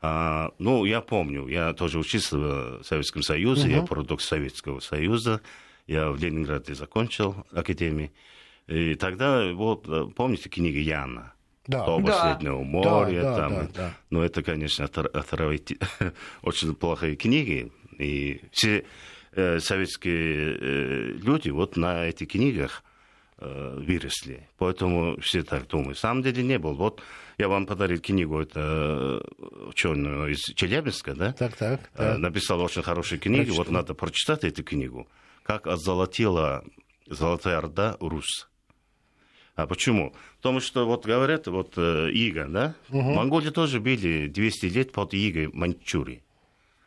А, 0.00 0.50
ну, 0.58 0.84
я 0.84 1.00
помню, 1.00 1.46
я 1.46 1.72
тоже 1.72 1.98
учился 1.98 2.36
в 2.36 2.82
Советском 2.84 3.22
Союзе, 3.22 3.68
угу. 3.68 3.76
я 3.76 3.82
продукт 3.82 4.22
Советского 4.22 4.80
Союза, 4.80 5.40
я 5.86 6.10
в 6.10 6.18
Ленинграде 6.18 6.74
закончил 6.74 7.46
академию. 7.52 8.10
И 8.66 8.94
тогда, 8.94 9.52
вот, 9.52 10.14
помните 10.14 10.48
книгу 10.48 10.78
Яна? 10.78 11.34
Да. 11.66 11.86
До 11.86 12.00
последнего 12.00 12.58
да. 12.58 12.64
моря. 12.64 13.22
Да, 13.22 13.36
там. 13.36 13.50
Да, 13.50 13.68
да. 13.74 13.94
Ну, 14.10 14.22
это, 14.22 14.42
конечно, 14.42 14.84
отравить... 14.84 15.78
очень 16.42 16.74
плохие 16.74 17.16
книги. 17.16 17.70
И 17.98 18.40
все 18.50 18.84
Э, 19.34 19.60
советские 19.60 20.58
э, 20.60 21.12
люди 21.22 21.48
вот 21.48 21.78
на 21.78 22.04
этих 22.04 22.28
книгах 22.28 22.84
э, 23.38 23.78
выросли. 23.78 24.46
Поэтому 24.58 25.18
все 25.22 25.42
так 25.42 25.66
думают. 25.68 25.96
На 25.96 26.00
самом 26.00 26.22
деле 26.22 26.42
не 26.42 26.58
был. 26.58 26.74
Вот 26.74 27.00
я 27.38 27.48
вам 27.48 27.64
подарил 27.64 27.98
книгу, 27.98 28.38
это 28.38 29.24
ученую 29.68 30.32
из 30.32 30.40
Челябинска, 30.54 31.14
да? 31.14 31.32
Так, 31.32 31.56
так. 31.56 31.80
так. 31.96 32.18
Написал 32.18 32.60
очень 32.60 32.82
хорошую 32.82 33.20
книгу. 33.20 33.44
Прочитал. 33.44 33.64
Вот 33.64 33.72
надо 33.72 33.94
прочитать 33.94 34.44
эту 34.44 34.62
книгу. 34.62 35.08
Как 35.44 35.66
отзолотила 35.66 36.62
Золотая 37.06 37.56
Орда 37.56 37.96
Рус. 38.00 38.50
А 39.54 39.66
почему? 39.66 40.14
Потому 40.36 40.60
что, 40.60 40.84
вот 40.84 41.06
говорят, 41.06 41.46
вот 41.46 41.78
Иго, 41.78 42.46
да? 42.48 42.74
Угу. 42.90 43.00
Монголии 43.00 43.50
тоже 43.50 43.80
были 43.80 44.26
200 44.26 44.66
лет 44.66 44.92
под 44.92 45.14
Игой 45.14 45.48
Маньчжурии. 45.48 46.22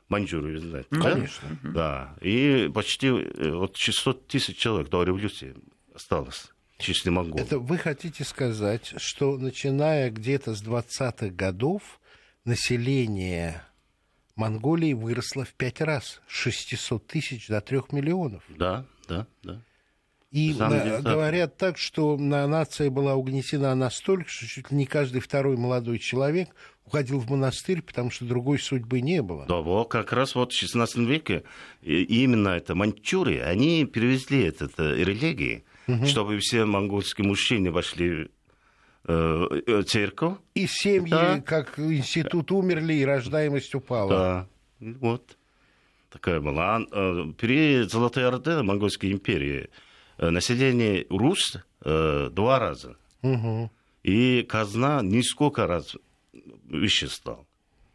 Маньчжурию, 0.09 0.59
знаете. 0.59 0.87
Конечно. 0.89 1.59
Да? 1.63 1.71
да. 1.71 2.15
И 2.21 2.69
почти 2.73 3.07
э, 3.07 3.51
вот 3.51 3.75
600 3.77 4.27
тысяч 4.27 4.57
человек 4.57 4.89
до 4.89 5.03
революции 5.03 5.55
осталось 5.93 6.51
чисто 6.77 7.11
монголов. 7.11 7.45
Это 7.45 7.59
вы 7.59 7.77
хотите 7.77 8.23
сказать, 8.23 8.93
что 8.97 9.37
начиная 9.37 10.11
где-то 10.11 10.55
с 10.55 10.63
20-х 10.63 11.29
годов 11.29 11.99
население 12.43 13.63
Монголии 14.35 14.93
выросло 14.93 15.45
в 15.45 15.53
пять 15.53 15.81
раз, 15.81 16.21
с 16.27 16.31
600 16.31 17.07
тысяч 17.07 17.47
до 17.47 17.61
3 17.61 17.81
миллионов. 17.91 18.43
Да, 18.49 18.85
да, 19.07 19.25
да. 19.43 19.61
И 20.35 20.51
говорят 20.51 21.55
так, 21.55 21.77
что 21.77 22.17
нация 22.17 22.89
была 22.89 23.15
угнетена 23.15 23.73
настолько, 23.73 24.29
что 24.29 24.45
чуть 24.45 24.69
ли 24.69 24.75
не 24.75 24.85
каждый 24.85 25.21
второй 25.21 25.55
молодой 25.55 25.97
человек 25.97 26.49
уходил 26.85 27.19
в 27.19 27.29
монастырь, 27.31 27.81
потому 27.81 28.11
что 28.11 28.25
другой 28.25 28.59
судьбы 28.59 28.99
не 28.99 29.21
было. 29.21 29.45
Да, 29.47 29.61
вот 29.61 29.85
как 29.85 30.11
раз 30.11 30.35
вот 30.35 30.51
в 30.51 30.61
XVI 30.61 31.05
веке 31.05 31.43
именно 31.81 32.49
это 32.49 32.75
маньчжуры, 32.75 33.39
они 33.39 33.85
перевезли 33.85 34.43
этот 34.43 34.77
э, 34.77 34.97
религии, 35.05 35.63
угу. 35.87 36.05
чтобы 36.05 36.37
все 36.39 36.65
монгольские 36.65 37.25
мужчины 37.25 37.71
вошли 37.71 38.29
э, 39.05 39.47
э 39.67 39.83
церковь. 39.83 40.35
И 40.53 40.67
семьи, 40.67 41.11
да. 41.11 41.39
как 41.39 41.79
институт, 41.79 42.51
умерли, 42.51 42.95
и 42.95 43.05
рождаемость 43.05 43.73
упала. 43.73 44.09
Да, 44.09 44.47
вот. 44.99 45.37
такая 46.11 46.41
была. 46.41 46.81
А, 46.91 47.31
при 47.37 47.83
Золотой 47.83 48.27
Орде, 48.27 48.61
Монгольской 48.63 49.13
империи, 49.13 49.69
население 50.17 51.05
рус 51.09 51.57
два 51.81 52.59
раза. 52.59 52.95
Угу. 53.21 53.71
И 54.03 54.45
казна 54.47 55.01
несколько 55.01 55.67
раз 55.67 55.95
выше. 56.65 57.07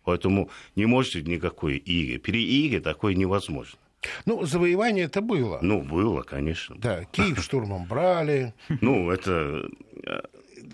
Поэтому 0.04 0.50
не 0.76 0.86
можете 0.86 1.22
никакой 1.22 1.76
иги. 1.76 2.18
При 2.18 2.42
иге 2.42 2.80
такое 2.80 3.14
невозможно. 3.14 3.78
Ну, 4.24 4.44
завоевание 4.44 5.04
это 5.04 5.20
было. 5.20 5.58
Ну, 5.62 5.82
было, 5.82 6.22
конечно. 6.22 6.76
Да, 6.78 7.04
Киев 7.04 7.38
штурмом 7.42 7.86
брали. 7.86 8.54
Ну, 8.80 9.10
это... 9.10 9.68
Э, 10.04 10.22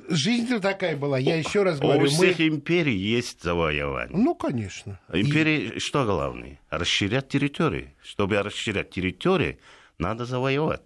Жизнь-то 0.09 0.61
такая 0.61 0.97
была, 0.97 1.19
я 1.19 1.37
еще 1.37 1.65
раз 1.65 1.81
говорю. 1.81 2.05
У 2.05 2.07
всех 2.07 2.39
мы... 2.39 2.47
империй 2.47 2.97
есть 2.97 3.43
завоевание. 3.43 4.17
Ну, 4.17 4.35
конечно. 4.37 5.01
Империи, 5.13 5.73
И... 5.77 5.79
что 5.81 6.05
главное? 6.05 6.61
Расширять 6.71 7.29
территории. 7.29 7.95
Чтобы 8.03 8.41
расширять 8.41 8.91
территории, 8.91 9.59
надо 9.99 10.25
завоевать. 10.25 10.83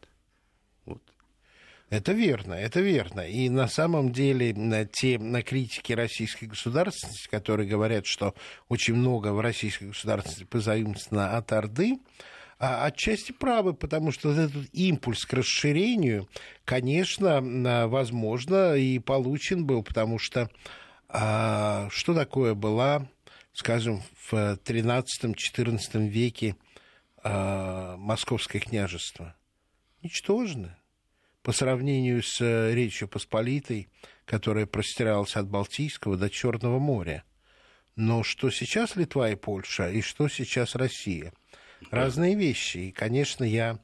Это 1.91 2.13
верно, 2.13 2.55
это 2.55 2.81
верно. 2.81 3.23
И 3.23 3.49
на 3.49 3.67
самом 3.67 4.13
деле 4.13 4.55
те 4.93 5.19
на 5.19 5.43
критики 5.43 5.93
российской 5.93 6.45
государственности, 6.45 7.29
которые 7.29 7.69
говорят, 7.69 8.07
что 8.07 8.37
очень 8.69 8.95
много 8.95 9.33
в 9.33 9.41
российской 9.41 9.89
государственности 9.89 10.45
позаимствовано 10.45 11.37
от 11.37 11.53
Орды, 11.53 11.99
а 12.61 12.85
отчасти 12.85 13.33
правы, 13.33 13.75
потому 13.75 14.13
что 14.13 14.31
этот 14.31 14.73
импульс 14.73 15.25
к 15.25 15.33
расширению, 15.33 16.29
конечно, 16.65 17.41
возможно, 17.89 18.77
и 18.77 19.01
получен 19.01 19.67
был, 19.67 19.83
потому 19.83 20.21
что 20.21 20.49
а, 21.09 21.89
что 21.91 22.15
такое 22.15 22.55
была, 22.55 23.09
скажем, 23.53 24.03
в 24.31 24.33
XIII-XIV 24.33 26.07
веке 26.07 26.55
а, 27.25 27.97
Московское 27.97 28.61
княжество? 28.61 29.35
Ничтожно 30.03 30.80
по 31.43 31.53
сравнению 31.53 32.23
с 32.23 32.41
э, 32.41 32.75
Речью 32.75 33.09
Посполитой, 33.09 33.89
которая 34.25 34.67
простиралась 34.67 35.37
от 35.37 35.49
Балтийского 35.49 36.17
до 36.17 36.29
Черного 36.29 36.79
моря. 36.79 37.25
Но 37.97 38.23
что 38.23 38.51
сейчас 38.51 38.97
Литва 38.97 39.31
и 39.31 39.35
Польша, 39.35 39.91
и 39.91 40.03
что 40.03 40.29
сейчас 40.29 40.75
Россия? 40.75 41.33
Разные 41.91 42.35
вещи. 42.35 42.79
И, 42.79 42.93
конечно, 42.93 43.45
я 43.45 43.79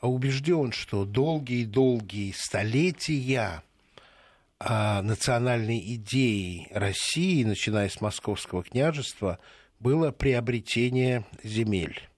убежден, 0.00 0.72
что 0.72 1.04
долгие-долгие 1.04 2.32
столетия 2.32 3.62
а, 4.58 5.02
национальной 5.02 5.78
идеей 5.94 6.68
России, 6.70 7.44
начиная 7.44 7.88
с 7.88 8.00
Московского 8.00 8.62
княжества, 8.62 9.38
было 9.78 10.10
приобретение 10.10 11.24
земель. 11.42 12.08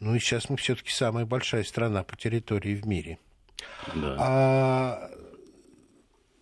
Ну 0.00 0.16
и 0.16 0.18
сейчас 0.18 0.50
мы 0.50 0.56
все-таки 0.56 0.90
самая 0.90 1.24
большая 1.24 1.62
страна 1.62 2.02
по 2.02 2.16
территории 2.16 2.74
в 2.74 2.86
мире– 2.86 3.18
да. 3.94 4.16
А, 4.18 5.10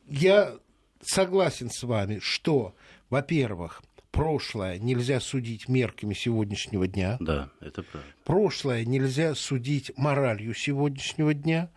я 0.08 0.56
согласен 1.02 1.70
с 1.70 1.82
вами, 1.82 2.18
что, 2.20 2.74
во-первых, 3.08 3.82
прошлое 4.10 4.78
нельзя 4.78 5.20
судить 5.20 5.68
мерками 5.68 6.14
сегодняшнего 6.14 6.86
дня. 6.86 7.16
Да, 7.20 7.50
это 7.60 7.82
правда. 7.82 8.08
Прошлое 8.24 8.84
нельзя 8.84 9.34
судить 9.34 9.92
моралью 9.96 10.54
сегодняшнего 10.54 11.34
дня. 11.34 11.70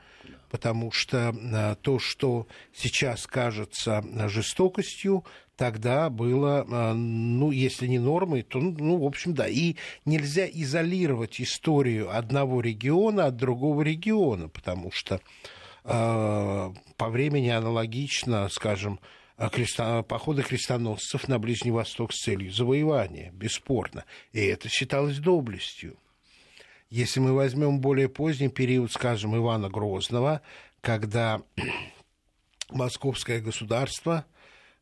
Потому 0.53 0.91
что 0.91 1.33
а, 1.35 1.73
то, 1.73 1.97
что 1.97 2.45
сейчас 2.75 3.25
кажется 3.25 4.05
жестокостью, 4.27 5.25
тогда 5.55 6.11
было, 6.11 6.63
а, 6.69 6.93
ну, 6.93 7.49
если 7.49 7.87
не 7.87 7.97
нормой, 7.97 8.43
то, 8.43 8.59
ну, 8.59 8.97
в 8.97 9.03
общем, 9.03 9.33
да. 9.33 9.47
И 9.47 9.77
нельзя 10.05 10.45
изолировать 10.45 11.41
историю 11.41 12.15
одного 12.15 12.61
региона 12.61 13.25
от 13.25 13.35
другого 13.35 13.81
региона, 13.81 14.47
потому 14.47 14.91
что 14.91 15.21
э, 15.85 16.73
по 16.97 17.09
времени 17.09 17.49
аналогично, 17.49 18.47
скажем, 18.49 18.99
креста... 19.51 20.03
походы 20.03 20.43
крестоносцев 20.43 21.27
на 21.27 21.39
Ближний 21.39 21.71
Восток 21.71 22.13
с 22.13 22.21
целью 22.25 22.51
завоевания, 22.51 23.31
бесспорно. 23.31 24.05
И 24.33 24.39
это 24.39 24.69
считалось 24.69 25.17
доблестью. 25.17 25.97
Если 26.93 27.19
мы 27.19 27.33
возьмем 27.33 27.79
более 27.79 28.07
поздний 28.07 28.49
период, 28.49 28.91
скажем, 28.91 29.35
Ивана 29.35 29.67
Грозного, 29.67 30.41
когда 30.79 31.41
московское 32.69 33.41
государство 33.41 34.27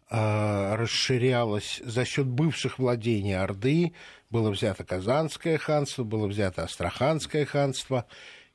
а, 0.09 0.75
расширялось 0.75 1.81
за 1.85 2.03
счет 2.03 2.27
бывших 2.27 2.79
владений 2.79 3.37
Орды. 3.37 3.93
Было 4.29 4.49
взято 4.51 4.83
Казанское 4.83 5.57
ханство, 5.57 6.03
было 6.03 6.27
взято 6.27 6.63
Астраханское 6.65 7.45
ханство, 7.45 8.05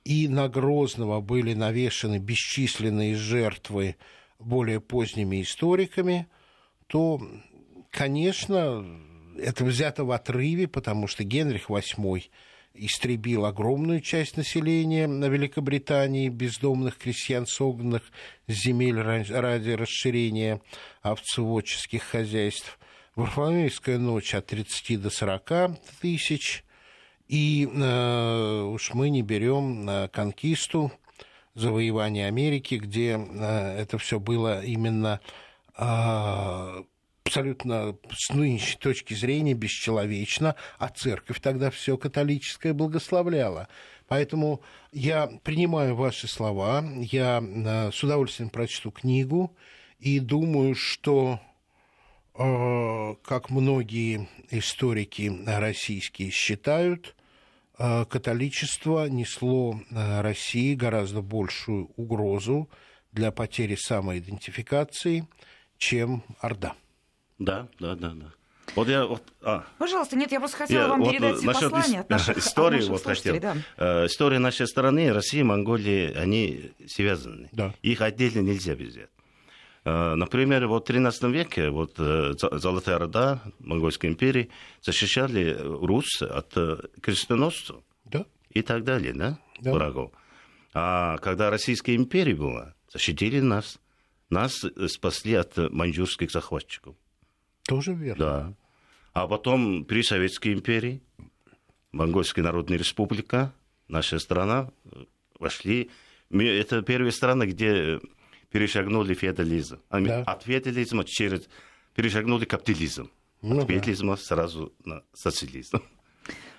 и 0.05 0.29
на 0.29 0.51
Грозного 0.51 1.23
были 1.23 1.55
навешаны 1.55 2.19
бесчисленные 2.19 3.17
жертвы 3.17 3.97
более 4.39 4.83
поздними 4.83 5.41
историками, 5.41 6.29
то, 6.89 7.27
конечно, 7.91 8.85
это 9.39 9.65
взято 9.65 10.05
в 10.05 10.11
отрыве, 10.11 10.69
потому 10.69 11.07
что 11.07 11.25
Генрих 11.25 11.71
VIII 11.71 12.25
истребил 12.79 13.45
огромную 13.45 14.01
часть 14.01 14.37
населения 14.37 15.07
на 15.07 15.27
Великобритании, 15.27 16.29
бездомных 16.29 16.99
крестьян, 16.99 17.47
согнанных 17.47 18.03
с 18.47 18.53
земель 18.53 19.01
ради 19.01 19.71
расширения 19.71 20.61
овцеводческих 21.03 22.03
хозяйств. 22.03 22.79
Варфоломеевская 23.15 23.99
ночь 23.99 24.35
от 24.35 24.47
30 24.47 25.01
до 25.01 25.11
40 25.11 25.79
тысяч. 26.01 26.65
И 27.29 27.67
э, 27.67 28.63
уж 28.63 28.95
мы 28.95 29.11
не 29.11 29.23
берем 29.23 29.89
э, 29.89 30.09
конкисту, 30.09 30.93
завоевание 31.55 32.29
Америки, 32.29 32.77
где 32.77 33.19
э, 33.19 33.79
это 33.81 33.99
все 33.99 34.21
было 34.21 34.63
именно 34.63 35.21
э, 35.77 36.83
абсолютно 37.27 37.97
с 38.13 38.33
нынешней 38.33 38.79
точки 38.79 39.15
зрения 39.15 39.55
бесчеловечно, 39.55 40.55
а 40.79 40.89
церковь 40.89 41.41
тогда 41.41 41.71
все 41.71 41.99
католическое 41.99 42.73
благословляла. 42.73 43.69
Поэтому 44.07 44.63
я 44.93 45.27
принимаю 45.43 45.97
ваши 45.97 46.29
слова, 46.29 46.85
я 46.97 47.43
э, 47.43 47.91
с 47.93 48.03
удовольствием 48.05 48.51
прочту 48.51 48.93
книгу 48.93 49.57
и 49.99 50.21
думаю, 50.21 50.77
что, 50.77 51.41
э, 52.35 53.15
как 53.25 53.51
многие 53.51 54.29
историки 54.51 55.33
российские 55.47 56.31
считают, 56.31 57.17
э, 57.79 58.05
католичество 58.05 59.09
несло 59.09 59.81
России 59.91 60.77
гораздо 60.77 61.23
большую 61.23 61.91
угрозу 61.97 62.71
для 63.11 63.33
потери 63.33 63.75
самоидентификации, 63.75 65.27
чем 65.77 66.23
Орда. 66.39 66.77
Да, 67.39 67.69
да, 67.79 67.95
да, 67.95 68.13
да. 68.15 68.33
Вот 68.75 68.89
я, 68.89 69.07
вот, 69.07 69.23
а. 69.43 69.65
Пожалуйста, 69.79 70.17
нет, 70.17 70.33
я 70.33 70.41
просто 70.41 70.57
хотела 70.57 70.83
я, 70.83 70.89
вам 70.89 71.01
вот 71.01 71.11
передать 71.11 71.43
насчет 71.43 71.71
послание 71.71 72.01
от 72.01 72.11
наших, 72.11 72.39
истории, 72.39 72.83
от 72.83 72.89
наших 72.89 72.91
вот 72.91 73.03
хотел. 73.05 73.41
Да. 73.41 73.57
Э, 73.77 74.07
история 74.07 74.39
нашей 74.39 74.67
страны, 74.67 75.13
России, 75.13 75.43
Монголии, 75.43 76.13
они 76.15 76.73
связаны. 76.87 77.49
Да. 77.53 77.75
Их 77.83 78.01
отдельно 78.01 78.41
нельзя 78.41 78.75
взять. 78.75 79.09
Э, 79.85 80.15
например, 80.15 80.67
вот 80.67 80.89
в 80.89 80.93
XIII 80.93 81.31
веке 81.31 81.71
вот, 81.71 81.95
э, 81.99 82.35
Золотая 82.37 82.97
Орда 82.97 83.41
Монгольской 83.61 84.07
империи 84.07 84.51
защищали 84.83 85.57
рус 85.59 86.21
от 86.23 86.53
крестоносцев 87.01 87.77
да. 88.05 88.27
и 88.51 88.63
так 88.63 88.85
далее, 88.85 89.15
да, 89.15 89.39
да. 89.61 89.73
врагов. 89.73 90.13
А 90.75 91.17
когда 91.19 91.51
Российская 91.51 91.95
империя 91.95 92.35
была, 92.35 92.75
защитили 92.93 93.41
нас. 93.41 93.79
Нас 94.29 94.65
спасли 94.89 95.35
от 95.35 95.57
маньчжурских 95.57 96.33
захватчиков. 96.33 96.97
Тоже 97.67 97.95
верно. 97.95 98.25
Да. 98.25 98.55
А 99.13 99.27
потом 99.27 99.85
при 99.85 100.03
Советской 100.03 100.53
империи, 100.53 101.03
Монгольская 101.93 102.45
Народная 102.45 102.79
Республика, 102.79 103.53
наша 103.89 104.19
страна, 104.19 104.71
вошли... 105.39 105.91
Это 106.31 106.83
первая 106.83 107.13
страна, 107.13 107.47
где 107.47 108.01
перешагнули 108.51 109.15
феодализм. 109.15 109.81
Да. 109.91 110.23
От 110.23 110.43
феодализма 110.43 111.05
через... 111.05 111.49
перешагнули 111.95 112.45
капитализм. 112.45 113.11
Ну, 113.43 113.61
От 113.61 113.69
феодализма 113.69 114.17
да. 114.17 114.23
сразу 114.23 114.73
на 114.85 115.03
социализм. 115.13 115.79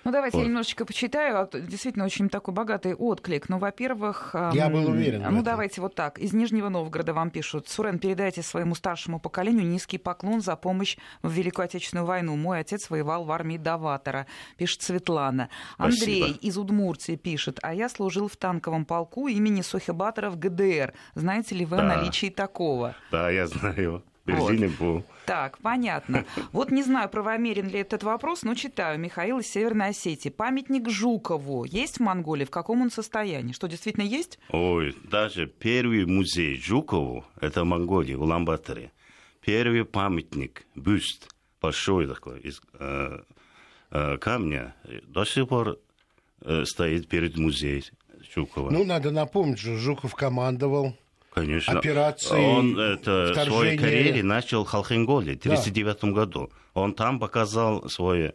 Ну, 0.08 0.12
давайте 0.12 0.38
вот. 0.38 0.44
я 0.44 0.48
немножечко 0.48 0.86
почитаю. 0.86 1.38
А 1.38 1.48
действительно, 1.52 2.06
очень 2.06 2.30
такой 2.30 2.54
богатый 2.54 2.94
отклик. 2.94 3.50
Ну, 3.50 3.58
во-первых... 3.58 4.34
Я 4.54 4.70
был 4.70 4.88
уверен. 4.88 5.22
Ну, 5.30 5.42
давайте 5.42 5.82
вот 5.82 5.94
так. 5.94 6.18
Из 6.18 6.32
Нижнего 6.32 6.70
Новгорода 6.70 7.12
вам 7.12 7.28
пишут. 7.28 7.68
Сурен, 7.68 7.98
передайте 7.98 8.40
своему 8.40 8.74
старшему 8.74 9.20
поколению 9.20 9.66
низкий 9.66 9.98
поклон 9.98 10.40
за 10.40 10.56
помощь 10.56 10.96
в 11.20 11.30
Великую 11.30 11.66
Отечественную 11.66 12.06
войну. 12.06 12.36
Мой 12.36 12.60
отец 12.60 12.88
воевал 12.88 13.24
в 13.24 13.32
армии 13.32 13.58
Даватора, 13.58 14.26
пишет 14.56 14.80
Светлана. 14.80 15.50
Андрей 15.76 16.22
Спасибо. 16.22 16.38
из 16.40 16.56
Удмуртии 16.56 17.16
пишет. 17.16 17.58
А 17.60 17.74
я 17.74 17.90
служил 17.90 18.28
в 18.28 18.36
танковом 18.38 18.86
полку 18.86 19.28
имени 19.28 19.60
Сохибатора 19.60 20.30
в 20.30 20.38
ГДР. 20.38 20.94
Знаете 21.16 21.54
ли 21.54 21.66
вы 21.66 21.76
да. 21.76 21.82
о 21.82 21.96
наличии 21.96 22.30
такого? 22.30 22.96
Да, 23.10 23.28
я 23.28 23.46
знаю. 23.46 24.02
Берлине 24.28 24.68
вот. 24.68 24.78
был. 24.78 25.04
Так, 25.26 25.58
понятно. 25.58 26.24
Вот 26.52 26.70
не 26.70 26.82
знаю, 26.82 27.08
правомерен 27.08 27.68
ли 27.68 27.80
этот 27.80 28.02
вопрос, 28.02 28.42
но 28.42 28.54
читаю. 28.54 28.98
Михаил 28.98 29.40
из 29.40 29.46
Северной 29.46 29.88
Осетии. 29.88 30.28
Памятник 30.28 30.88
Жукову 30.88 31.64
есть 31.64 31.98
в 31.98 32.00
Монголии? 32.00 32.44
В 32.44 32.50
каком 32.50 32.82
он 32.82 32.90
состоянии? 32.90 33.52
Что, 33.52 33.66
действительно 33.66 34.04
есть? 34.04 34.38
Ой, 34.50 34.96
даже 35.10 35.46
первый 35.46 36.06
музей 36.06 36.56
Жукову, 36.56 37.24
это 37.40 37.62
в 37.62 37.66
Монголии, 37.66 38.14
в 38.14 38.22
Ламбаторе. 38.22 38.92
Первый 39.40 39.84
памятник, 39.84 40.66
бюст, 40.74 41.28
большой 41.60 42.06
такой, 42.06 42.40
из 42.40 42.60
э, 42.78 43.20
э, 43.90 44.18
камня, 44.18 44.74
до 45.04 45.24
сих 45.24 45.48
пор 45.48 45.78
э, 46.42 46.64
стоит 46.64 47.08
перед 47.08 47.36
музеем 47.36 47.82
Жукова. 48.34 48.70
Ну, 48.70 48.84
надо 48.84 49.10
напомнить, 49.10 49.58
что 49.58 49.76
Жуков 49.76 50.14
командовал 50.14 50.94
Конечно. 51.40 51.78
операции 51.78 52.36
Он 52.36 52.78
это, 52.78 53.32
вторжения... 53.32 53.50
свою 53.50 53.78
карьеру 53.78 54.26
начал 54.26 54.64
в 54.64 54.68
Халхенголе 54.68 55.34
в 55.34 55.38
1939 55.38 56.00
да. 56.00 56.10
году. 56.10 56.50
Он 56.74 56.94
там 56.94 57.18
показал 57.18 57.88
свою 57.88 58.32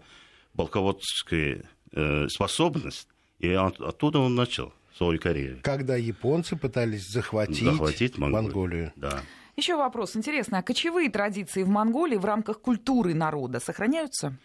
полководческую 0.55 1.65
э, 1.91 2.27
способность, 2.27 3.07
и 3.39 3.53
он, 3.55 3.73
оттуда 3.79 4.19
он 4.19 4.35
начал 4.35 4.73
свою 4.95 5.19
карьеру. 5.19 5.59
Когда 5.63 5.95
японцы 5.95 6.55
пытались 6.55 7.09
захватить, 7.09 7.63
захватить 7.63 8.17
Монголию. 8.17 8.43
Монголию. 8.43 8.93
Да. 8.95 9.21
Еще 9.55 9.75
вопрос 9.75 10.15
интересный. 10.15 10.59
А 10.59 10.63
кочевые 10.63 11.09
традиции 11.09 11.63
в 11.63 11.69
Монголии 11.69 12.17
в 12.17 12.25
рамках 12.25 12.59
культуры 12.59 13.13
народа 13.13 13.59
сохраняются? 13.59 14.37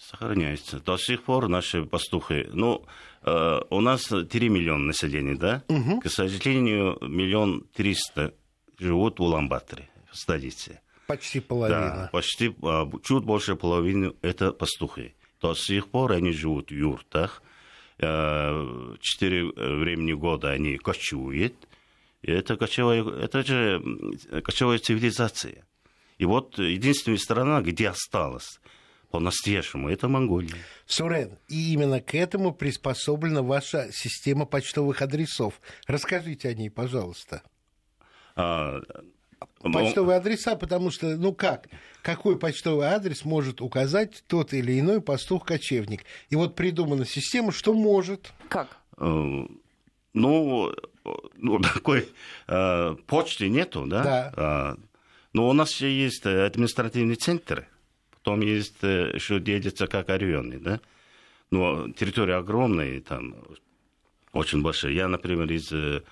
Сохраняются. 0.00 0.80
До 0.80 0.96
сих 0.96 1.24
пор 1.24 1.48
наши 1.48 1.84
пастухи... 1.84 2.48
Ну, 2.54 2.86
э, 3.22 3.60
у 3.68 3.80
нас 3.82 4.06
3 4.06 4.48
миллиона 4.48 4.86
населения, 4.86 5.34
да? 5.34 5.62
Угу. 5.68 6.00
К 6.00 6.08
сожалению, 6.08 6.96
миллион 7.02 7.64
триста 7.74 8.32
живут 8.78 9.18
в 9.18 9.22
Уламбаторе, 9.22 9.90
в 10.10 10.16
столице. 10.16 10.80
Почти 11.06 11.40
половина. 11.40 11.80
Да, 11.80 12.10
почти, 12.12 12.54
а, 12.62 12.90
чуть 13.02 13.24
больше 13.24 13.56
половины 13.56 14.14
это 14.22 14.52
пастухи. 14.52 15.14
До 15.42 15.54
сих 15.54 15.88
пор 15.88 16.12
они 16.12 16.32
живут 16.32 16.70
в 16.70 16.74
юртах. 16.74 17.42
Э, 17.98 18.96
четыре 19.00 19.44
времени 19.44 20.14
года 20.14 20.50
они 20.50 20.78
кочуют. 20.78 21.54
И 22.22 22.32
это 22.32 22.56
кочевая, 22.56 23.04
это 23.04 23.42
же 23.44 23.82
кочевая 24.42 24.78
цивилизация. 24.78 25.66
И 26.16 26.24
вот 26.24 26.58
единственная 26.58 27.18
страна, 27.18 27.60
где 27.60 27.90
осталась 27.90 28.60
по-настоящему, 29.10 29.88
это 29.88 30.08
Монголия. 30.08 30.56
Сурен, 30.86 31.38
и 31.48 31.72
именно 31.72 32.00
к 32.00 32.14
этому 32.14 32.52
приспособлена 32.52 33.42
ваша 33.42 33.90
система 33.92 34.46
почтовых 34.46 35.02
адресов. 35.02 35.60
Расскажите 35.86 36.48
о 36.48 36.54
ней, 36.54 36.70
пожалуйста. 36.70 37.42
А, 38.36 38.80
ну, 39.62 39.72
почтовые 39.72 40.16
адреса, 40.16 40.54
потому 40.54 40.90
что, 40.90 41.16
ну 41.16 41.34
как, 41.34 41.66
какой 42.02 42.38
почтовый 42.38 42.86
адрес 42.86 43.24
может 43.24 43.60
указать 43.60 44.22
тот 44.28 44.54
или 44.54 44.78
иной 44.78 45.00
пастух-кочевник? 45.00 46.04
И 46.28 46.36
вот 46.36 46.54
придумана 46.54 47.04
система, 47.04 47.52
что 47.52 47.74
может. 47.74 48.32
Как? 48.48 48.76
Э, 48.98 49.46
ну, 50.14 50.74
ну 51.36 51.58
такой 51.58 52.08
э, 52.46 52.96
почты 53.06 53.48
нету, 53.48 53.86
да? 53.86 54.02
Да. 54.02 54.32
А, 54.36 54.76
но 55.32 55.48
у 55.48 55.52
нас 55.52 55.80
есть 55.80 56.24
административные 56.24 57.16
центры 57.16 57.66
Потом 58.22 58.40
есть 58.42 58.82
э, 58.82 59.12
еще 59.14 59.40
делится 59.40 59.86
как 59.86 60.08
районы, 60.08 60.58
да. 60.58 60.80
Но 61.50 61.88
территория 61.90 62.36
огромная, 62.36 63.00
там 63.00 63.34
очень 64.32 64.62
большая. 64.62 64.92
Я, 64.92 65.08
например, 65.08 65.50
из 65.50 65.72
э, 65.72 66.02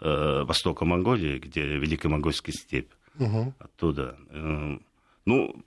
э 0.00 0.42
востока 0.44 0.84
Монголии, 0.84 1.38
где 1.38 1.62
Великая 1.62 2.08
Монгольская 2.08 2.52
степь, 2.52 2.90
угу. 3.18 3.54
оттуда. 3.58 4.18
Э, 4.28 4.78
ну, 5.24 5.64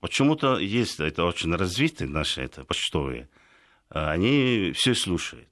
почему-то 0.00 0.58
есть, 0.58 1.00
это 1.00 1.24
очень 1.24 1.54
развитые 1.54 2.08
наши 2.08 2.40
это, 2.40 2.64
почтовые, 2.64 3.28
они 3.90 4.72
все 4.74 4.94
слушают. 4.94 5.48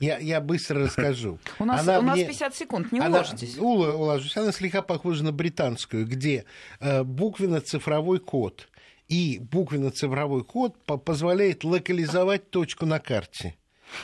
Я, 0.00 0.18
я 0.18 0.40
быстро 0.40 0.84
расскажу. 0.84 1.38
У 1.58 1.64
нас, 1.64 1.82
она 1.82 1.98
у 1.98 2.02
нас 2.02 2.16
мне, 2.16 2.26
50 2.26 2.54
секунд, 2.54 2.90
не 2.90 3.00
она, 3.00 3.18
уложитесь. 3.18 3.58
Уложусь. 3.58 4.36
Она 4.36 4.50
слегка 4.50 4.80
похожа 4.80 5.22
на 5.22 5.30
британскую, 5.30 6.06
где 6.06 6.46
э, 6.80 7.02
буквенно-цифровой 7.02 8.18
код 8.18 8.68
и 9.08 9.38
буквенно-цифровой 9.38 10.42
код 10.42 10.82
по 10.86 10.96
позволяет 10.96 11.64
локализовать 11.64 12.50
точку 12.50 12.86
на 12.86 12.98
карте. 12.98 13.56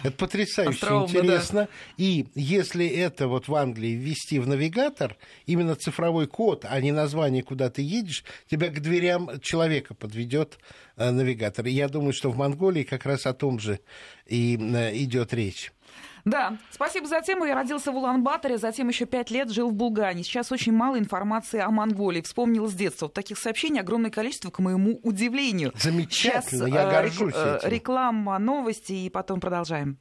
Это 0.02 0.16
потрясающе 0.16 0.80
Остроумно, 0.80 1.06
интересно. 1.06 1.60
Да. 1.62 1.68
И 1.96 2.26
если 2.34 2.86
это 2.86 3.28
вот 3.28 3.48
в 3.48 3.54
Англии 3.54 3.92
ввести 3.92 4.38
в 4.38 4.48
навигатор, 4.48 5.16
именно 5.46 5.76
цифровой 5.76 6.26
код, 6.26 6.66
а 6.68 6.80
не 6.80 6.92
название, 6.92 7.42
куда 7.42 7.70
ты 7.70 7.82
едешь, 7.82 8.24
тебя 8.50 8.68
к 8.68 8.80
дверям 8.80 9.40
человека 9.40 9.94
подведет 9.94 10.58
э, 10.96 11.10
навигатор. 11.10 11.66
И 11.66 11.70
я 11.70 11.88
думаю, 11.88 12.12
что 12.12 12.30
в 12.30 12.36
Монголии 12.36 12.82
как 12.82 13.06
раз 13.06 13.26
о 13.26 13.32
том 13.32 13.58
же 13.58 13.80
и 14.26 14.58
э, 14.58 14.96
идет 14.96 15.32
речь. 15.32 15.72
Да, 16.24 16.56
спасибо 16.70 17.06
за 17.06 17.20
тему. 17.20 17.44
Я 17.44 17.54
родился 17.54 17.92
в 17.92 17.96
Улан-Баторе, 17.96 18.58
затем 18.58 18.88
еще 18.88 19.06
пять 19.06 19.30
лет 19.30 19.50
жил 19.50 19.70
в 19.70 19.74
Булгане. 19.74 20.24
Сейчас 20.24 20.50
очень 20.50 20.72
мало 20.72 20.98
информации 20.98 21.60
о 21.60 21.70
Монголии. 21.70 22.20
Вспомнил 22.20 22.66
с 22.66 22.74
детства. 22.74 23.06
Вот 23.06 23.14
таких 23.14 23.38
сообщений 23.38 23.80
огромное 23.80 24.10
количество, 24.10 24.50
к 24.50 24.58
моему 24.58 24.98
удивлению. 25.02 25.72
Замечательно, 25.76 26.66
Сейчас, 26.66 26.74
я 26.74 26.82
э, 26.82 26.90
горжусь 26.90 27.34
э, 27.36 27.58
этим. 27.58 27.68
Реклама, 27.68 28.38
новости, 28.38 28.92
и 28.92 29.10
потом 29.10 29.40
продолжаем. 29.40 29.98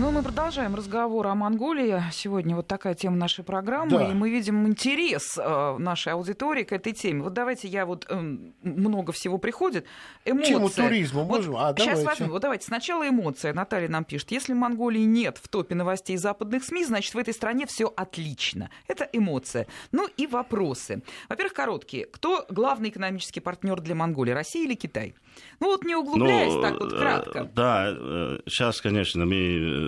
Ну, 0.00 0.12
мы 0.12 0.22
продолжаем 0.22 0.76
разговор 0.76 1.26
о 1.26 1.34
Монголии. 1.34 2.00
Сегодня 2.12 2.54
вот 2.54 2.68
такая 2.68 2.94
тема 2.94 3.16
нашей 3.16 3.42
программы, 3.42 3.98
да. 3.98 4.08
и 4.08 4.14
мы 4.14 4.30
видим 4.30 4.64
интерес 4.68 5.36
э, 5.36 5.76
нашей 5.78 6.12
аудитории 6.12 6.62
к 6.62 6.72
этой 6.72 6.92
теме. 6.92 7.22
Вот 7.22 7.32
давайте 7.32 7.66
я 7.66 7.84
вот 7.84 8.06
э, 8.08 8.36
много 8.62 9.10
всего 9.10 9.38
приходит. 9.38 9.86
Эмоции. 10.24 10.52
Тему 10.52 10.70
туризма 10.70 11.22
вот 11.22 11.38
можем? 11.38 11.56
А, 11.56 11.74
сейчас 11.74 11.86
давайте. 11.86 12.06
возьмем. 12.06 12.30
Вот 12.30 12.42
давайте. 12.42 12.64
Сначала 12.66 13.08
эмоция. 13.08 13.52
Наталья 13.52 13.88
нам 13.88 14.04
пишет. 14.04 14.30
Если 14.30 14.52
Монголии 14.52 15.02
нет 15.02 15.36
в 15.42 15.48
топе 15.48 15.74
новостей 15.74 16.16
западных 16.16 16.62
СМИ, 16.62 16.84
значит, 16.84 17.14
в 17.14 17.18
этой 17.18 17.34
стране 17.34 17.66
все 17.66 17.92
отлично. 17.96 18.70
Это 18.86 19.08
эмоция. 19.12 19.66
Ну 19.90 20.08
и 20.16 20.28
вопросы. 20.28 21.02
Во-первых, 21.28 21.54
короткие. 21.54 22.06
Кто 22.06 22.46
главный 22.50 22.90
экономический 22.90 23.40
партнер 23.40 23.80
для 23.80 23.96
Монголии? 23.96 24.30
Россия 24.30 24.64
или 24.64 24.74
Китай? 24.74 25.16
Ну 25.58 25.66
вот 25.66 25.84
не 25.84 25.96
углубляясь, 25.96 26.54
ну, 26.54 26.62
так 26.62 26.78
вот 26.78 26.92
э, 26.92 26.96
кратко. 26.96 27.50
Да, 27.52 28.38
сейчас, 28.46 28.80
конечно, 28.80 29.26
мы 29.26 29.87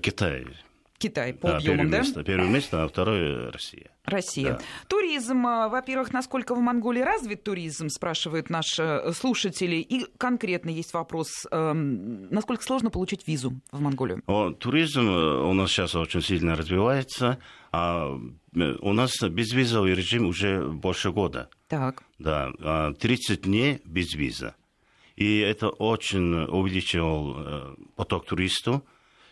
Китай. 0.00 0.46
Китай 0.98 1.34
по 1.34 1.48
да, 1.48 1.56
объемам, 1.58 1.90
да? 1.90 1.98
Место, 1.98 2.24
первое 2.24 2.48
место, 2.48 2.84
а 2.84 2.88
второе 2.88 3.50
Россия. 3.50 3.90
Россия. 4.04 4.52
Да. 4.52 4.60
Туризм, 4.88 5.46
э, 5.46 5.68
во-первых, 5.68 6.12
насколько 6.12 6.54
в 6.54 6.60
Монголии 6.60 7.02
развит 7.02 7.44
туризм, 7.44 7.88
спрашивают 7.88 8.50
наши 8.50 8.82
э, 8.82 9.12
слушатели. 9.12 9.76
И 9.76 10.06
конкретно 10.16 10.70
есть 10.70 10.94
вопрос, 10.94 11.46
эм, 11.50 12.28
насколько 12.30 12.62
сложно 12.62 12.90
получить 12.90 13.26
визу 13.26 13.52
в 13.70 13.80
Монголию? 13.80 14.22
О, 14.26 14.52
туризм 14.52 15.08
у 15.08 15.52
нас 15.52 15.70
сейчас 15.70 15.94
очень 15.94 16.22
сильно 16.22 16.56
развивается, 16.56 17.38
а 17.72 18.18
у 18.54 18.92
нас 18.92 19.20
безвизовый 19.22 19.94
режим 19.94 20.26
уже 20.26 20.66
больше 20.66 21.10
года. 21.10 21.50
Так. 21.68 22.04
Да, 22.18 22.92
30 22.98 23.30
а 23.30 23.42
дней 23.42 23.82
без 23.84 24.14
виза. 24.14 24.54
И 25.16 25.38
это 25.38 25.70
очень 25.70 26.44
увеличивал 26.44 27.76
поток 27.96 28.26
туристов 28.26 28.82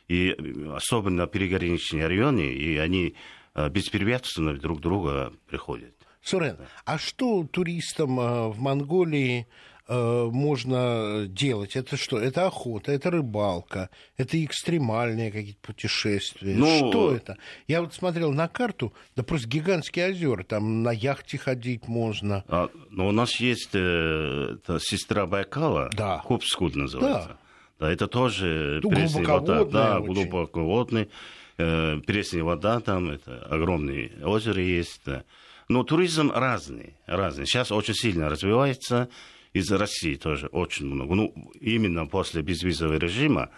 и 0.08 0.36
особенно 0.74 1.26
приграничные 1.26 2.06
районы, 2.06 2.52
и 2.52 2.76
они 2.76 3.14
э, 3.54 3.68
беспрепятственно 3.70 4.54
друг 4.54 4.80
друга 4.80 5.32
приходят. 5.46 5.94
Сурен, 6.22 6.58
а 6.84 6.98
что 6.98 7.44
туристам 7.44 8.20
э, 8.20 8.48
в 8.48 8.58
Монголии 8.58 9.46
э, 9.88 10.28
можно 10.30 11.26
делать? 11.28 11.76
Это 11.76 11.96
что? 11.96 12.18
Это 12.18 12.46
охота, 12.46 12.92
это 12.92 13.10
рыбалка, 13.10 13.90
это 14.16 14.42
экстремальные 14.44 15.30
какие-то 15.30 15.60
путешествия. 15.60 16.54
Ну, 16.54 16.90
что 16.90 17.14
это? 17.14 17.36
Я 17.68 17.82
вот 17.82 17.94
смотрел 17.94 18.32
на 18.32 18.48
карту, 18.48 18.92
да 19.16 19.22
просто 19.22 19.48
гигантские 19.48 20.10
озера, 20.10 20.44
там 20.44 20.82
на 20.82 20.90
яхте 20.90 21.38
ходить 21.38 21.88
можно. 21.88 22.44
А, 22.48 22.70
но 22.90 23.08
у 23.08 23.12
нас 23.12 23.36
есть 23.40 23.70
э, 23.74 24.56
сестра 24.80 25.26
Байкала, 25.26 25.90
да. 25.92 26.18
Купскуд 26.24 26.76
называется. 26.76 27.28
Да. 27.28 27.38
Да, 27.80 27.92
это 27.92 28.06
тоже 28.06 28.80
ну, 28.82 28.90
пресная 28.90 29.26
вода. 29.26 29.64
Да, 29.64 29.98
очень. 29.98 30.14
глубоководный. 30.14 31.10
Э, 31.58 31.98
пресная 32.06 32.42
вода 32.44 32.80
там, 32.80 33.10
это 33.10 33.44
огромные 33.50 34.12
озера 34.24 34.62
есть. 34.62 35.00
Да. 35.04 35.24
Но 35.68 35.82
туризм 35.82 36.30
разный, 36.30 36.94
разный. 37.06 37.46
Сейчас 37.46 37.72
очень 37.72 37.94
сильно 37.94 38.28
развивается. 38.28 39.08
Из 39.54 39.70
России 39.70 40.16
тоже 40.16 40.48
очень 40.48 40.86
много. 40.86 41.14
Ну, 41.14 41.32
именно 41.60 42.06
после 42.06 42.42
безвизового 42.42 42.96
режима 42.96 43.50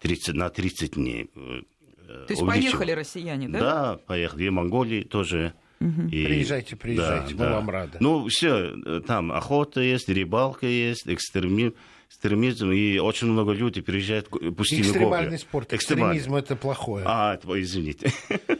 30, 0.00 0.34
на 0.34 0.48
30 0.48 0.94
дней. 0.94 1.30
Э, 1.36 2.24
То 2.26 2.32
есть 2.32 2.44
поехали 2.44 2.92
россияне, 2.92 3.48
да? 3.48 3.60
Да, 3.60 3.96
поехали. 4.06 4.44
И 4.44 4.50
Монголии 4.50 5.02
тоже. 5.02 5.52
Угу. 5.80 6.08
И, 6.10 6.24
приезжайте, 6.24 6.74
приезжайте, 6.74 7.34
да, 7.34 7.44
мы 7.44 7.50
да. 7.50 7.56
вам 7.56 7.70
рады. 7.70 7.98
Ну, 8.00 8.26
все, 8.28 8.74
э, 8.74 9.02
там 9.06 9.30
охота 9.30 9.80
есть, 9.80 10.08
рыбалка 10.08 10.66
есть, 10.66 11.06
экстремизм 11.06 11.74
экстремизм, 12.12 12.70
и 12.70 12.98
очень 12.98 13.26
много 13.28 13.52
людей 13.52 13.82
переезжают 13.82 14.28
в 14.30 14.52
пустыню 14.52 14.82
Экстремальный 14.82 15.30
Гоби. 15.30 15.40
спорт, 15.40 15.72
экстремизм 15.72 16.34
это 16.34 16.56
плохое. 16.56 17.04
А, 17.06 17.34
это, 17.34 17.60
извините. 17.60 18.12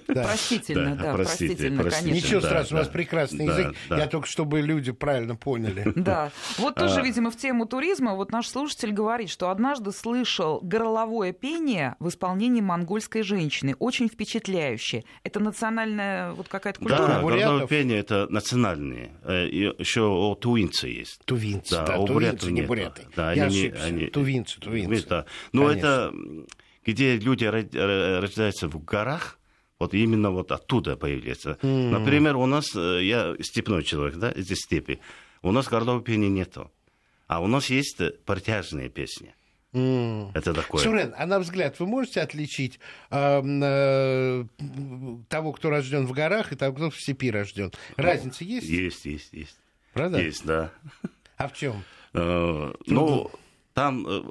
Да. 0.09 0.25
Простительно, 0.25 0.97
да, 0.97 1.03
да 1.05 1.15
простите, 1.15 1.47
простительно, 1.55 1.83
простите, 1.83 2.09
конечно. 2.09 2.27
Ничего 2.27 2.41
да, 2.41 2.47
страшного, 2.49 2.71
да, 2.71 2.77
у 2.77 2.79
вас 2.79 2.89
прекрасный 2.89 3.47
да, 3.47 3.59
язык. 3.59 3.77
Да. 3.89 3.99
Я 3.99 4.07
только, 4.07 4.27
чтобы 4.27 4.61
люди 4.61 4.93
правильно 4.93 5.37
поняли. 5.37 5.93
Да. 6.03 6.33
Вот 6.59 6.75
тоже, 6.75 7.01
а... 7.01 7.03
видимо, 7.03 7.31
в 7.31 7.37
тему 7.37 7.65
туризма, 7.65 8.15
вот 8.17 8.33
наш 8.33 8.49
слушатель 8.49 8.93
говорит, 8.93 9.31
что 9.31 9.51
однажды 9.51 9.93
слышал 9.93 10.59
горловое 10.61 11.33
пение 11.33 11.95
в 12.01 12.09
исполнении 12.09 12.61
монгольской 12.61 13.23
женщины. 13.23 13.77
Очень 13.79 14.09
впечатляющее. 14.09 15.05
Это 15.23 15.39
национальная 15.39 16.33
вот 16.33 16.49
какая-то 16.49 16.81
культура? 16.81 17.07
Да, 17.07 17.21
горловое 17.21 17.67
пение 17.67 17.99
это 17.99 18.27
национальное. 18.31 19.13
Э, 19.23 19.47
еще 19.47 20.03
у 20.03 20.35
тувинцы 20.35 20.89
есть. 20.89 21.21
Тувинцы, 21.25 21.77
да, 21.77 21.87
да 21.87 21.99
у 21.99 22.07
тувинцы, 22.07 22.51
не 22.51 22.63
буряты. 22.63 23.07
Да, 23.15 23.33
Я 23.33 23.42
они, 23.45 23.59
ошибся. 23.59 23.85
Они... 23.85 24.07
Тувинцы, 24.07 24.61
тувинцы. 24.61 25.07
Да. 25.09 25.27
Но 25.53 25.67
Конечно. 25.67 25.87
это 25.87 26.13
где 26.85 27.17
люди 27.17 27.45
рождаются 27.45 28.69
в 28.69 28.85
горах, 28.85 29.39
вот 29.79 29.95
именно 29.95 30.31
вот 30.31 30.53
оттуда 30.53 30.97
появляется. 30.97 31.59
Mm. 31.63 31.91
Например, 31.91 32.37
у 32.37 32.47
нас, 32.47 32.75
э, 32.77 33.05
я 33.05 33.35
степной 33.41 33.83
человек, 33.83 34.17
да, 34.17 34.33
здесь 34.37 34.59
степи, 34.59 35.01
у 35.43 35.51
нас 35.51 35.69
горловой 35.69 36.03
пения 36.03 36.29
нету. 36.29 36.71
А 37.27 37.41
у 37.41 37.47
нас 37.47 37.69
есть 37.71 37.99
протяжные 38.25 38.89
песни. 38.89 39.35
Mm. 39.73 40.31
Это 40.35 40.53
такое. 40.53 40.83
Сурен, 40.83 41.15
а 41.17 41.27
на 41.27 41.41
взгляд 41.41 41.81
вы 41.81 41.87
можете 41.87 42.21
отличить 42.21 42.79
э, 43.11 43.43
э, 43.43 44.45
того, 45.29 45.53
кто 45.53 45.71
рожден 45.71 46.07
в 46.07 46.13
горах, 46.13 46.53
и 46.53 46.57
того, 46.57 46.77
кто 46.77 46.91
в 46.91 47.01
степи 47.01 47.31
рожден? 47.31 47.73
Разница 47.97 48.45
есть? 48.45 48.69
Есть, 48.69 49.05
есть, 49.05 49.33
есть. 49.33 49.59
Правда? 49.95 50.21
Есть, 50.21 50.45
да. 50.45 50.71
А 51.37 51.49
в 51.49 51.55
чем? 51.55 51.83
Э, 52.15 52.73
ну, 52.87 53.31
там 53.75 54.07
э, 54.07 54.23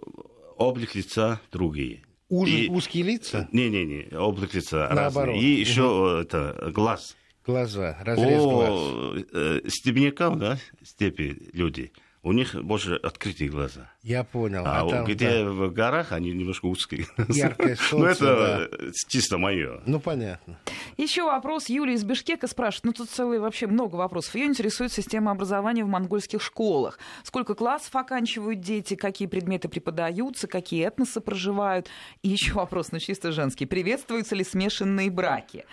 облик 0.58 0.96
лица 0.96 1.41
другие. 1.52 2.04
Уже 2.30 2.65
и... 2.65 2.70
узкие 2.70 3.04
лица? 3.04 3.50
Не-не-не, 3.52 4.17
облик 4.17 4.54
лица 4.54 4.89
Наоборот. 4.94 5.36
разный. 5.36 5.44
И 5.44 5.60
еще 5.60 5.84
угу. 5.84 6.22
это 6.22 6.72
глаз. 6.74 7.17
Глаза, 7.46 7.98
разрез 8.02 8.41
О, 8.41 8.50
глаз. 8.50 9.26
Э, 9.34 9.62
степнякам, 9.67 10.39
да, 10.39 10.58
степи 10.84 11.50
люди, 11.54 11.91
у 12.24 12.34
них 12.34 12.54
больше 12.56 12.96
открытые 12.96 13.50
глаза. 13.50 13.90
Я 14.04 14.24
понял. 14.24 14.64
А, 14.66 14.82
а 14.82 14.90
там, 14.90 15.06
где 15.06 15.44
да. 15.44 15.50
в 15.50 15.72
горах 15.72 16.12
они 16.12 16.32
немножко 16.32 16.66
узкие. 16.68 17.08
Яркое 17.30 17.76
солнце, 17.80 17.96
Ну, 17.96 18.06
это 18.06 18.70
да. 18.70 18.92
чисто 19.08 19.40
мое. 19.40 19.82
Ну, 19.88 20.00
понятно. 20.00 20.60
Еще 20.98 21.24
вопрос. 21.24 21.68
Юлия 21.70 21.96
из 21.96 22.04
Бишкека 22.04 22.46
спрашивает. 22.48 22.84
Ну, 22.86 22.94
тут 22.94 23.10
целый 23.10 23.40
вообще 23.40 23.66
много 23.66 23.96
вопросов. 23.96 24.36
Ее 24.36 24.46
интересует 24.46 24.92
система 24.92 25.32
образования 25.32 25.84
в 25.84 25.88
монгольских 25.88 26.42
школах. 26.44 27.00
Сколько 27.24 27.56
классов 27.56 27.96
оканчивают 27.96 28.60
дети, 28.60 28.96
какие 28.96 29.28
предметы 29.28 29.68
преподаются, 29.68 30.48
какие 30.48 30.86
этносы 30.86 31.22
проживают. 31.22 31.90
И 32.22 32.30
еще 32.30 32.54
вопрос, 32.54 32.92
ну, 32.92 33.00
чисто 33.00 33.32
женский. 33.32 33.66
Приветствуются 33.66 34.36
ли 34.36 34.44
смешанные 34.44 35.10
браки? 35.10 35.66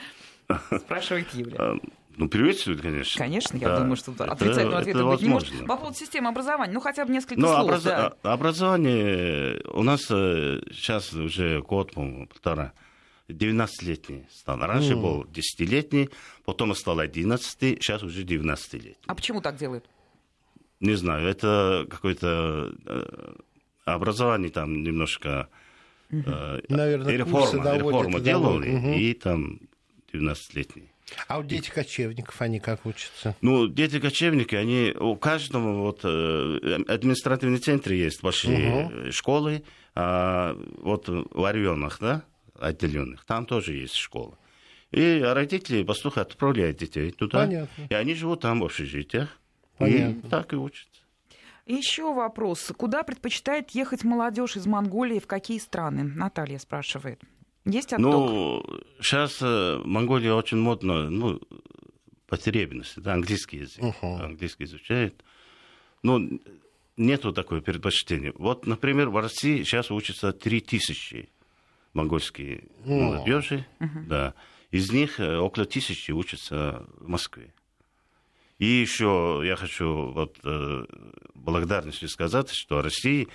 Спрашивает 0.79 1.27
Юлия. 1.35 1.79
Ну, 2.19 2.29
приветствует, 2.29 2.81
конечно. 2.81 3.17
Конечно, 3.17 3.57
я 3.59 3.69
да. 3.69 3.79
думаю, 3.79 3.95
что 3.95 4.11
это, 4.11 4.25
отрицательного 4.25 4.79
ответа 4.79 5.05
быть 5.05 5.23
не 5.23 5.29
может. 5.29 5.67
По 5.67 5.77
поводу 5.77 5.97
системы 5.97 6.29
образования, 6.31 6.73
ну, 6.73 6.81
хотя 6.81 7.07
бы 7.07 7.13
несколько 7.13 7.41
ну, 7.41 7.47
слов. 7.47 7.61
Образ... 7.61 7.83
Да. 7.85 8.13
А, 8.25 8.33
образование 8.33 9.63
у 9.73 9.85
нас 9.85 10.03
сейчас 10.03 11.13
э, 11.13 11.21
уже 11.21 11.63
год, 11.63 11.93
по-моему, 11.95 12.27
полтора. 12.27 12.73
19-летний 13.29 14.27
стал. 14.33 14.59
Раньше 14.59 14.95
mm. 14.95 15.01
был 15.01 15.25
10-летний, 15.27 16.11
потом 16.45 16.75
стал 16.75 17.01
11-й, 17.01 17.77
сейчас 17.77 18.03
уже 18.03 18.25
19-летний. 18.25 18.97
А 19.07 19.15
почему 19.15 19.41
так 19.41 19.57
делают? 19.57 19.89
Не 20.81 20.95
знаю, 20.95 21.29
это 21.29 21.87
какое-то 21.89 22.73
э, 22.85 23.35
образование 23.85 24.51
там 24.51 24.83
немножко... 24.83 25.49
Угу. 26.11 26.31
Наверное, 26.71 27.17
реформа, 27.17 27.77
реформа 27.77 28.19
делали, 28.19 28.75
угу. 28.75 28.93
и 28.93 29.13
там 29.13 29.61
12-летний. 30.13 30.91
А 31.27 31.39
у 31.39 31.43
дети 31.43 31.71
кочевников 31.71 32.41
они 32.41 32.61
как 32.61 32.85
учатся? 32.87 33.35
Ну, 33.41 33.67
дети 33.69 33.99
кочевники, 34.01 34.55
они 34.55 34.95
у 34.99 35.17
каждого 35.17 35.81
вот 35.81 36.01
э, 36.05 36.79
административный 36.89 37.59
центр 37.59 37.93
есть 37.93 38.23
большие 38.23 38.87
угу. 38.87 39.13
школы, 39.13 39.63
а 39.95 40.57
вот 40.83 41.09
в 41.09 41.51
районах, 41.51 41.99
да, 42.01 42.23
отделенных, 42.59 43.25
там 43.25 43.47
тоже 43.47 43.75
есть 43.75 43.95
школа. 43.95 44.39
И 44.91 45.21
родители, 45.23 45.83
пастухи 45.83 46.21
отправляют 46.21 46.79
детей 46.79 47.11
туда. 47.11 47.41
Понятно. 47.41 47.87
И 47.91 47.95
они 47.95 48.15
живут 48.15 48.41
там 48.41 48.61
в 48.61 48.65
общежитиях. 48.65 49.39
Понятно. 49.77 50.27
И 50.27 50.31
так 50.31 50.53
и 50.53 50.57
учатся. 50.57 50.89
Еще 51.67 52.15
вопрос. 52.15 52.73
Куда 52.77 53.03
предпочитает 53.03 53.71
ехать 53.71 54.03
молодежь 54.03 54.57
из 54.57 54.67
Монголии, 54.67 55.19
в 55.19 55.27
какие 55.27 55.59
страны? 55.59 56.03
Наталья 56.03 56.59
спрашивает. 56.59 57.21
Есть 57.69 57.93
отток? 57.93 58.03
Ну, 58.03 58.65
сейчас 59.01 59.39
э, 59.43 59.81
Монголия 59.85 60.33
очень 60.33 60.59
модно, 60.59 61.11
ну, 61.11 61.41
потребности, 62.27 63.01
да, 63.01 63.13
английский 63.13 63.59
язык. 63.59 63.85
Uh-huh. 63.85 64.23
Английский 64.23 64.65
изучает. 64.65 65.23
Ну, 66.03 66.41
нету 66.97 67.33
такого 67.33 67.61
предпочтения. 67.61 68.33
Вот, 68.37 68.67
например, 68.67 69.11
в 69.11 69.17
России 69.19 69.63
сейчас 69.63 69.91
учатся 69.91 70.33
3000 70.33 71.29
монгольские 71.93 72.65
uh-huh. 72.85 73.01
молодежи, 73.01 73.67
uh-huh. 73.81 74.07
да. 74.07 74.35
Из 74.71 74.91
них 74.91 75.21
э, 75.21 75.37
около 75.37 75.67
тысячи 75.67 76.11
учатся 76.11 76.87
в 76.97 77.09
Москве. 77.09 77.53
И 78.59 78.67
еще 78.67 79.43
я 79.45 79.57
хочу 79.57 80.11
вот, 80.13 80.39
э, 80.43 80.85
благодарностью 81.35 82.09
сказать, 82.09 82.51
что 82.51 82.81
Россия 82.81 83.25
Э, 83.25 83.31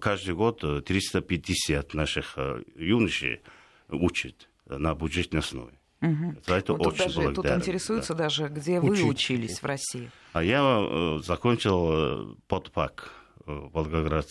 каждый 0.00 0.34
год 0.34 0.84
350 0.84 1.94
э, 1.94 1.96
наших 1.96 2.34
э, 2.36 2.62
юношей 2.76 3.40
учат 3.88 4.48
на 4.66 4.94
бюджетной 4.94 5.40
основе. 5.40 5.72
Угу. 6.02 6.36
За 6.46 6.54
это 6.54 6.74
вот 6.74 6.86
очень 6.86 7.06
тут, 7.06 7.14
даже, 7.14 7.34
тут 7.34 7.46
интересуются 7.46 8.14
да. 8.14 8.24
даже, 8.24 8.48
где 8.48 8.80
Учить. 8.80 9.02
вы 9.02 9.08
учились 9.10 9.60
в 9.60 9.66
России. 9.66 10.10
А 10.32 10.42
я 10.42 11.18
закончил 11.22 12.36
подпак 12.48 13.12
Волгоград, 13.46 14.26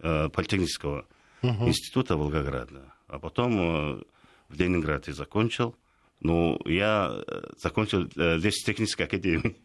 политехнического 0.00 1.06
угу. 1.42 1.68
института 1.68 2.16
Волгограда. 2.16 2.92
А 3.08 3.18
потом 3.18 4.04
в 4.48 4.54
Ленинграде 4.54 5.12
закончил. 5.12 5.76
Ну, 6.20 6.58
я 6.64 7.22
закончил 7.58 8.08
лесотехнической 8.14 9.06
академии. 9.06 9.56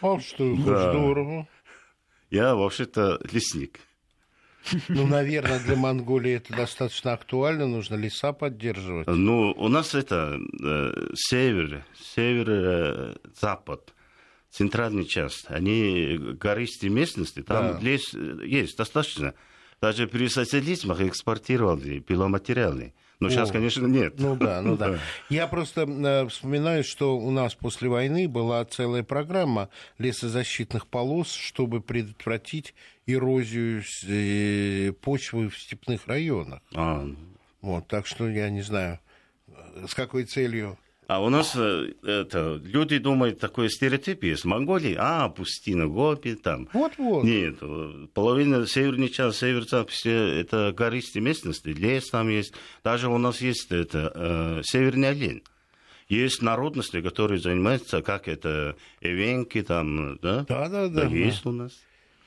А 0.00 0.20
что, 0.20 0.54
да. 0.64 0.92
здорово. 0.92 1.48
Я 2.30 2.54
вообще-то 2.54 3.20
лесник. 3.30 3.80
Ну, 4.88 5.06
наверное, 5.08 5.60
для 5.60 5.76
Монголии 5.76 6.34
это 6.34 6.54
достаточно 6.54 7.12
актуально, 7.12 7.66
нужно 7.66 7.96
леса 7.96 8.32
поддерживать. 8.32 9.06
Ну, 9.06 9.52
у 9.56 9.68
нас 9.68 9.94
это 9.94 10.38
э, 10.62 11.08
север, 11.14 11.84
север-запад, 12.14 13.94
центральный 14.50 15.04
часть, 15.04 15.46
они 15.48 16.18
гористые 16.40 16.90
местности, 16.90 17.42
там 17.42 17.72
да. 17.72 17.78
лес 17.80 18.12
есть 18.12 18.76
достаточно. 18.76 19.34
Даже 19.80 20.06
при 20.06 20.28
социализмах 20.28 21.00
экспортировали 21.00 21.98
пиломатериалы. 21.98 22.94
Но 23.22 23.30
сейчас, 23.30 23.50
О, 23.50 23.52
конечно, 23.52 23.86
нет. 23.86 24.14
Ну 24.18 24.34
да, 24.34 24.60
ну 24.62 24.76
да. 24.78 24.98
Я 25.28 25.46
просто 25.46 25.82
э, 25.82 26.28
вспоминаю, 26.28 26.82
что 26.82 27.16
у 27.16 27.30
нас 27.30 27.54
после 27.54 27.88
войны 27.88 28.28
была 28.28 28.64
целая 28.64 29.04
программа 29.04 29.68
лесозащитных 29.98 30.88
полос, 30.88 31.32
чтобы 31.32 31.80
предотвратить 31.80 32.74
эрозию 33.06 33.84
э, 34.08 34.92
почвы 35.00 35.48
в 35.50 35.56
степных 35.56 36.08
районах. 36.08 36.60
А. 36.74 37.06
Вот, 37.60 37.86
так 37.86 38.08
что 38.08 38.28
я 38.28 38.50
не 38.50 38.62
знаю, 38.62 38.98
э, 39.46 39.86
с 39.88 39.94
какой 39.94 40.24
целью 40.24 40.76
а 41.08 41.22
у 41.22 41.28
нас 41.28 41.54
э, 41.56 41.92
это, 42.02 42.60
люди 42.62 42.98
думают, 42.98 43.38
такой 43.38 43.68
стереотип 43.68 44.22
есть. 44.24 44.44
Монголии, 44.44 44.96
а, 44.98 45.28
пустина, 45.28 45.86
Гопи, 45.86 46.34
там. 46.34 46.68
Вот-вот. 46.72 47.24
Нет, 47.24 47.58
половина 48.14 48.66
северной 48.66 49.08
части, 49.08 49.40
север 49.40 49.86
все 49.88 50.40
это 50.40 50.72
гористые 50.76 51.22
местности, 51.22 51.68
лес 51.68 52.08
там 52.10 52.28
есть. 52.28 52.54
Даже 52.84 53.08
у 53.08 53.18
нас 53.18 53.40
есть 53.40 53.70
это, 53.70 54.12
э, 54.14 54.62
северный 54.64 55.10
олень. 55.10 55.42
Есть 56.08 56.42
народности, 56.42 57.00
которые 57.00 57.40
занимаются, 57.40 58.02
как 58.02 58.28
это, 58.28 58.76
эвенки 59.00 59.62
там, 59.62 60.18
да? 60.20 60.44
Да, 60.48 60.68
да, 60.68 60.88
да. 60.88 61.04
да 61.04 61.06
есть 61.06 61.44
у 61.46 61.52
нас. 61.52 61.72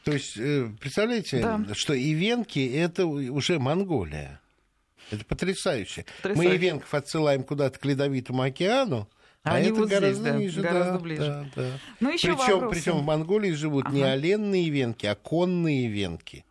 То 0.03 0.11
есть, 0.11 0.38
э, 0.38 0.69
представляете, 0.79 1.41
да. 1.41 1.65
что 1.73 1.93
ивенки– 1.95 2.59
это 2.75 3.07
уже 3.07 3.57
Монголия. 3.57 4.39
Это 5.11 5.25
потрясающе. 5.25 6.05
потрясающе. 6.21 6.49
Мы 6.49 6.55
ивенков 6.55 6.93
отсылаем 6.93 7.43
куда-то 7.43 7.79
к 7.79 7.85
Ледовитому 7.85 8.41
океану, 8.41 9.09
а, 9.45 9.57
а 9.57 9.59
это 9.59 9.75
вот 9.75 9.89
гораздо 9.89 10.13
здесь, 10.13 10.23
да, 10.23 10.37
ниже, 10.39 10.61
гораздо 10.61 10.93
да, 10.93 10.99
ближе. 10.99 11.21
Да, 11.21 11.45
да. 11.55 11.71
Ну, 11.99 12.11
еще 12.11 12.35
причем, 12.35 12.69
причем 12.69 12.97
в 12.97 13.03
Монголии 13.03 13.51
живут 13.51 13.85
ага. 13.85 13.95
не 13.95 14.01
оленные 14.01 14.69
венки, 14.69 15.05
а 15.05 15.13
конные 15.13 15.87
венки. 15.87 16.43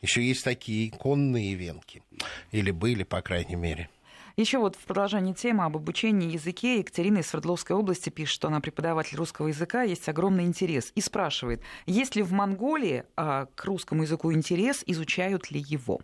Еще 0.00 0.22
есть 0.22 0.42
такие 0.42 0.90
конные 0.90 1.54
венки. 1.54 2.02
Или 2.50 2.70
были, 2.70 3.02
по 3.02 3.20
крайней 3.20 3.56
мере. 3.56 3.90
Еще 4.36 4.58
вот 4.58 4.74
в 4.74 4.80
продолжении 4.80 5.32
темы 5.32 5.64
об 5.64 5.76
обучении 5.76 6.32
языке 6.32 6.78
Екатерина 6.78 7.18
из 7.18 7.28
Свердловской 7.28 7.76
области 7.76 8.08
пишет, 8.08 8.34
что 8.34 8.48
она 8.48 8.60
преподаватель 8.60 9.16
русского 9.16 9.48
языка, 9.48 9.82
есть 9.82 10.08
огромный 10.08 10.44
интерес. 10.44 10.92
И 10.94 11.00
спрашивает, 11.00 11.62
есть 11.86 12.16
ли 12.16 12.22
в 12.22 12.32
Монголии 12.32 13.04
а, 13.16 13.46
к 13.54 13.64
русскому 13.64 14.02
языку 14.02 14.32
интерес, 14.32 14.82
изучают 14.86 15.50
ли 15.50 15.60
его? 15.60 16.00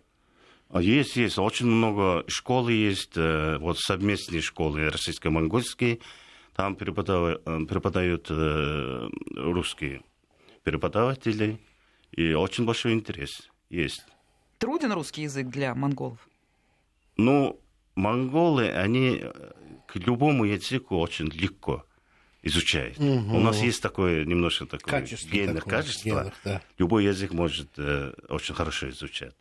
А 0.71 0.81
есть, 0.81 1.15
есть. 1.17 1.37
Очень 1.37 1.67
много 1.67 2.23
школ 2.27 2.69
есть, 2.69 3.17
э, 3.17 3.57
вот 3.57 3.79
совместные 3.79 4.41
школы 4.41 4.89
российско-монгольские. 4.89 5.99
Там 6.55 6.75
преподают, 6.75 7.41
э, 7.45 7.65
преподают 7.65 8.27
э, 8.29 9.09
русские 9.35 10.01
преподаватели. 10.63 11.59
И 12.11 12.33
очень 12.33 12.65
большой 12.65 12.93
интерес 12.93 13.49
есть. 13.69 14.05
Труден 14.59 14.93
русский 14.93 15.23
язык 15.23 15.47
для 15.47 15.75
монголов? 15.75 16.19
Ну, 17.17 17.59
монголы, 17.95 18.69
они 18.69 19.23
к 19.87 19.95
любому 19.97 20.45
языку 20.45 20.97
очень 20.97 21.27
легко 21.27 21.85
изучают. 22.43 22.97
Угу. 22.97 23.35
У 23.35 23.39
нас 23.39 23.61
есть 23.61 23.81
такое 23.81 24.25
немножко 24.25 24.65
такое 24.65 25.01
качество 25.01 25.29
такое, 25.29 25.61
качество. 25.61 26.09
Генных, 26.09 26.33
да. 26.43 26.61
Любой 26.77 27.05
язык 27.05 27.33
может 27.33 27.69
э, 27.77 28.13
очень 28.29 28.55
хорошо 28.55 28.89
изучать. 28.89 29.35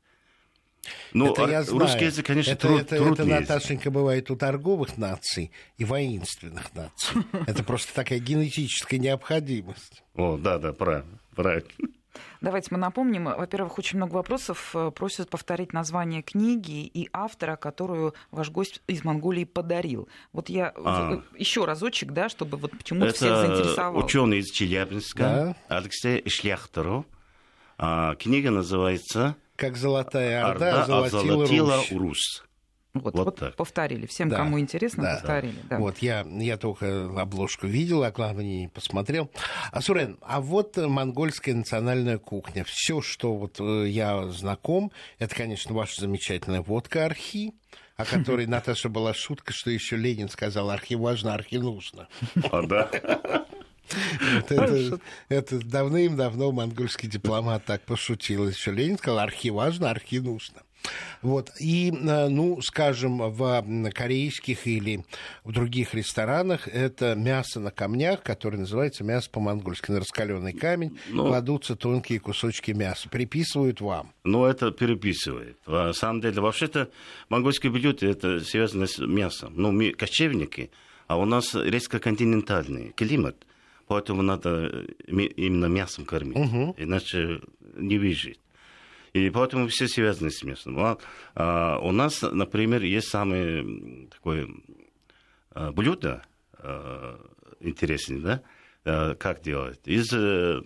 Ну, 1.12 1.32
это 1.32 1.46
я 1.46 1.62
знаю. 1.62 1.80
русский 1.80 2.04
язык, 2.06 2.26
конечно, 2.26 2.52
это, 2.52 2.60
труд, 2.60 2.80
это, 2.80 2.96
трудный 2.96 3.32
это, 3.32 3.40
Наташенька, 3.40 3.90
бывает 3.90 4.30
у 4.30 4.36
торговых 4.36 4.96
наций 4.96 5.50
и 5.76 5.84
воинственных 5.84 6.74
наций. 6.74 7.22
Это 7.46 7.64
просто 7.64 7.94
такая 7.94 8.18
генетическая 8.18 8.98
необходимость. 8.98 10.02
О, 10.14 10.36
да, 10.36 10.58
да, 10.58 10.72
правильно, 10.72 11.18
правильно. 11.34 11.68
Давайте 12.40 12.68
мы 12.70 12.78
напомним. 12.78 13.24
Во-первых, 13.24 13.78
очень 13.78 13.98
много 13.98 14.14
вопросов 14.14 14.70
э, 14.74 14.90
просят 14.90 15.28
повторить 15.28 15.72
название 15.72 16.22
книги 16.22 16.86
и 16.86 17.08
автора, 17.12 17.56
которую 17.56 18.14
ваш 18.30 18.50
гость 18.50 18.82
из 18.86 19.04
Монголии 19.04 19.44
подарил. 19.44 20.08
Вот 20.32 20.48
я 20.48 20.72
а. 20.76 21.22
еще 21.36 21.64
разочек, 21.66 22.12
да, 22.12 22.28
чтобы 22.28 22.56
вот 22.56 22.72
почему-то 22.72 23.12
всех 23.12 23.36
заинтересовал. 23.36 24.04
ученый 24.04 24.38
из 24.38 24.50
Челябинска, 24.50 25.22
да? 25.22 25.56
Алексей 25.68 26.28
Шляхтеров. 26.28 27.04
А, 27.78 28.14
книга 28.16 28.50
называется 28.50 29.36
«Как 29.60 29.76
золотая 29.76 30.46
орда, 30.46 30.82
орда 30.82 31.04
озолотила 31.04 31.76
Русь». 31.76 31.92
Русь. 31.92 32.42
Вот, 32.92 33.14
вот, 33.14 33.24
вот 33.24 33.36
так. 33.36 33.56
повторили. 33.56 34.06
Всем, 34.06 34.28
да. 34.30 34.38
кому 34.38 34.58
интересно, 34.58 35.04
да. 35.04 35.14
повторили. 35.14 35.58
Да. 35.68 35.78
Вот 35.78 35.98
я, 35.98 36.26
я 36.28 36.56
только 36.56 37.08
обложку 37.20 37.68
видел, 37.68 38.02
а 38.02 38.10
главное 38.10 38.44
не 38.44 38.68
посмотрел. 38.68 39.30
А, 39.70 39.80
Сурен, 39.80 40.18
а 40.22 40.40
вот 40.40 40.76
монгольская 40.76 41.54
национальная 41.54 42.18
кухня. 42.18 42.64
Все, 42.64 43.00
что 43.00 43.36
вот 43.36 43.60
э, 43.60 43.86
я 43.86 44.26
знаком, 44.30 44.90
это, 45.18 45.36
конечно, 45.36 45.72
ваша 45.72 46.00
замечательная 46.00 46.62
водка 46.62 47.04
архи, 47.04 47.54
о 47.96 48.04
которой, 48.04 48.46
Наташа, 48.48 48.88
была 48.88 49.14
шутка, 49.14 49.52
что 49.52 49.70
еще 49.70 49.96
Ленин 49.96 50.28
сказал, 50.28 50.68
архи 50.70 50.94
важно, 50.94 51.34
архи 51.34 51.56
нужно. 51.56 52.08
А, 52.50 52.62
да? 52.62 52.90
Это, 54.48 55.00
это 55.28 55.58
давным-давно 55.58 56.52
монгольский 56.52 57.08
дипломат 57.08 57.64
так 57.64 57.82
пошутил. 57.82 58.48
Еще 58.48 58.72
Ленин 58.72 58.98
сказал, 58.98 59.20
архи 59.20 59.50
важно, 59.50 59.90
архи 59.90 60.16
нужно. 60.16 60.62
Вот. 61.22 61.50
И, 61.60 61.92
э, 61.92 62.28
ну, 62.28 62.60
скажем, 62.62 63.18
в 63.18 63.64
корейских 63.92 64.66
или 64.66 65.04
в 65.44 65.52
других 65.52 65.94
ресторанах 65.94 66.66
это 66.68 67.14
мясо 67.14 67.60
на 67.60 67.70
камнях, 67.70 68.22
которое 68.22 68.58
называется 68.58 69.04
мясо 69.04 69.28
по-монгольски. 69.30 69.90
На 69.90 70.00
раскаленный 70.00 70.54
камень 70.54 70.98
ну, 71.08 71.26
кладутся 71.26 71.76
тонкие 71.76 72.20
кусочки 72.20 72.70
мяса. 72.70 73.08
Приписывают 73.08 73.80
вам. 73.80 74.12
Ну, 74.24 74.44
это 74.44 74.70
переписывает. 74.70 75.58
На 75.66 75.92
самом 75.92 76.22
деле, 76.22 76.40
вообще-то, 76.40 76.90
монгольское 77.28 77.70
блюдо 77.70 78.06
это 78.06 78.40
связано 78.40 78.86
с 78.86 78.98
мясом. 78.98 79.52
Ну, 79.56 79.72
мы 79.72 79.92
кочевники, 79.92 80.70
а 81.06 81.18
у 81.18 81.26
нас 81.26 81.54
резко 81.54 81.98
континентальный 81.98 82.92
климат. 82.96 83.36
Поэтому 83.90 84.22
надо 84.22 84.86
именно 85.08 85.66
мясом 85.66 86.04
кормить. 86.04 86.36
Угу. 86.36 86.76
Иначе 86.78 87.40
не 87.74 87.98
выжить. 87.98 88.38
И 89.14 89.28
поэтому 89.30 89.66
все 89.66 89.88
связаны 89.88 90.30
с 90.30 90.44
местным. 90.44 90.78
А, 90.78 90.98
а, 91.34 91.80
у 91.80 91.90
нас, 91.90 92.22
например, 92.22 92.84
есть 92.84 93.08
самое 93.08 94.06
такое 94.06 94.48
а, 95.50 95.72
блюдо 95.72 96.22
а, 96.52 97.18
интересное, 97.58 98.20
да? 98.20 98.42
А, 98.84 99.14
как 99.16 99.42
делать? 99.42 99.80
Из 99.86 100.08
а, 100.14 100.62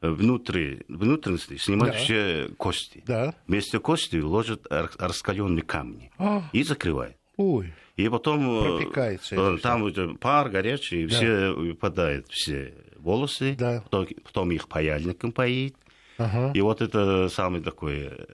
внутри, 0.00 0.84
внутренности 0.86 1.56
снимают 1.56 1.96
да. 1.96 2.00
все 2.00 2.48
кости. 2.58 3.02
Да. 3.08 3.34
Вместо 3.48 3.80
кости 3.80 4.18
ложат 4.18 4.68
раскаленные 4.70 5.62
камни 5.62 6.12
а. 6.16 6.44
и 6.52 6.62
закрывают. 6.62 7.16
Ой. 7.40 7.72
И 7.96 8.06
потом 8.10 8.50
э, 8.50 8.76
Пропекается 8.76 9.58
там 9.62 10.16
пар 10.18 10.50
горячий, 10.50 11.06
да. 11.06 11.16
все 11.16 11.50
выпадает, 11.52 12.28
все 12.28 12.74
волосы, 12.96 13.56
да. 13.58 13.80
потом, 13.80 14.06
потом 14.24 14.50
их 14.50 14.68
паяльником 14.68 15.32
поить. 15.32 15.74
Ага. 16.18 16.52
И 16.54 16.60
вот 16.60 16.82
это 16.82 17.30
самый 17.30 17.62
такой... 17.62 18.10
Э, 18.10 18.26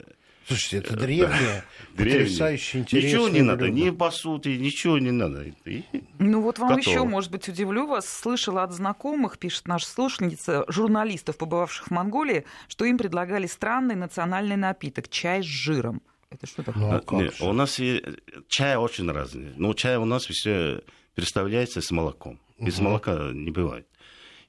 Слушайте, 0.45 0.77
это 0.77 0.97
древнее, 0.97 1.63
потрясающе 1.97 2.79
интересное. 2.79 3.09
Ничего 3.09 3.29
не 3.29 3.41
надо, 3.41 3.69
ни 3.69 3.89
посуды, 3.91 4.57
ничего 4.57 4.97
не 4.97 5.11
надо. 5.11 5.43
И 5.65 5.83
ну 6.19 6.41
вот 6.41 6.59
вам 6.59 6.77
еще, 6.77 7.05
может 7.05 7.31
быть, 7.31 7.47
удивлю 7.47 7.87
вас, 7.87 8.09
слышала 8.09 8.63
от 8.63 8.73
знакомых, 8.73 9.39
пишет 9.39 9.69
наша 9.69 9.87
слушательница, 9.87 10.65
журналистов, 10.67 11.37
побывавших 11.37 11.87
в 11.87 11.91
Монголии, 11.91 12.43
что 12.67 12.83
им 12.83 12.97
предлагали 12.97 13.47
странный 13.47 13.95
национальный 13.95 14.57
напиток– 14.57 15.07
чай 15.09 15.43
с 15.43 15.45
жиром. 15.45 16.01
Это 16.29 16.45
что 16.45 16.63
такое? 16.63 16.83
Ну, 16.83 17.17
а 17.17 17.23
Нет, 17.23 17.41
у 17.41 17.53
нас 17.53 17.79
и 17.79 18.03
чай 18.47 18.75
очень 18.75 19.09
разный. 19.09 19.53
Но 19.55 19.73
чай 19.73 19.97
у 19.97 20.05
нас 20.05 20.25
все 20.25 20.81
представляется 21.15 21.81
с 21.81 21.91
молоком. 21.91 22.39
Без 22.59 22.75
угу. 22.75 22.85
молока 22.85 23.31
не 23.33 23.51
бывает. 23.51 23.87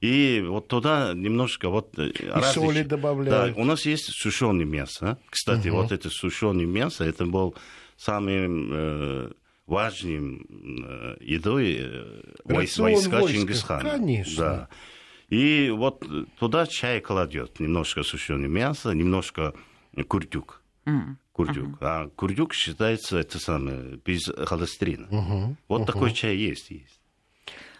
И 0.01 0.43
вот 0.47 0.67
туда 0.67 1.13
немножко 1.13 1.69
вот... 1.69 1.97
Э, 1.97 2.09
И 2.09 2.27
различ... 2.27 2.53
соли 2.53 2.83
добавляют. 2.83 3.55
Да, 3.55 3.61
у 3.61 3.65
нас 3.65 3.85
есть 3.85 4.05
сушеное 4.05 4.65
мясо. 4.65 5.17
Кстати, 5.29 5.67
угу. 5.67 5.77
вот 5.77 5.91
это 5.91 6.09
сушеное 6.09 6.65
мясо, 6.65 7.03
это 7.03 7.25
был 7.25 7.55
самым 7.97 8.69
э, 8.71 9.31
важным 9.67 10.45
э, 10.85 11.17
едой 11.19 11.77
э, 11.81 12.21
войска 12.45 13.27
Чингисхана. 13.27 13.89
Конечно. 13.91 14.43
Да. 14.43 14.69
И 15.29 15.69
вот 15.69 16.03
туда 16.39 16.65
чай 16.65 17.01
кладет 17.01 17.59
немножко 17.59 18.03
сушеное 18.03 18.47
мясо, 18.47 18.91
немножко 18.91 19.53
курдюк. 20.07 20.58
Mm. 20.89 21.15
Курдюк. 21.31 21.67
Uh-huh. 21.67 21.77
А 21.81 22.09
курдюк 22.09 22.53
считается 22.53 23.17
это 23.17 23.39
самое 23.39 23.97
без 24.03 24.23
холестерина. 24.45 25.07
Uh-huh. 25.07 25.55
Вот 25.67 25.81
uh-huh. 25.81 25.85
такой 25.85 26.13
чай 26.13 26.35
есть, 26.35 26.69
есть. 26.69 26.99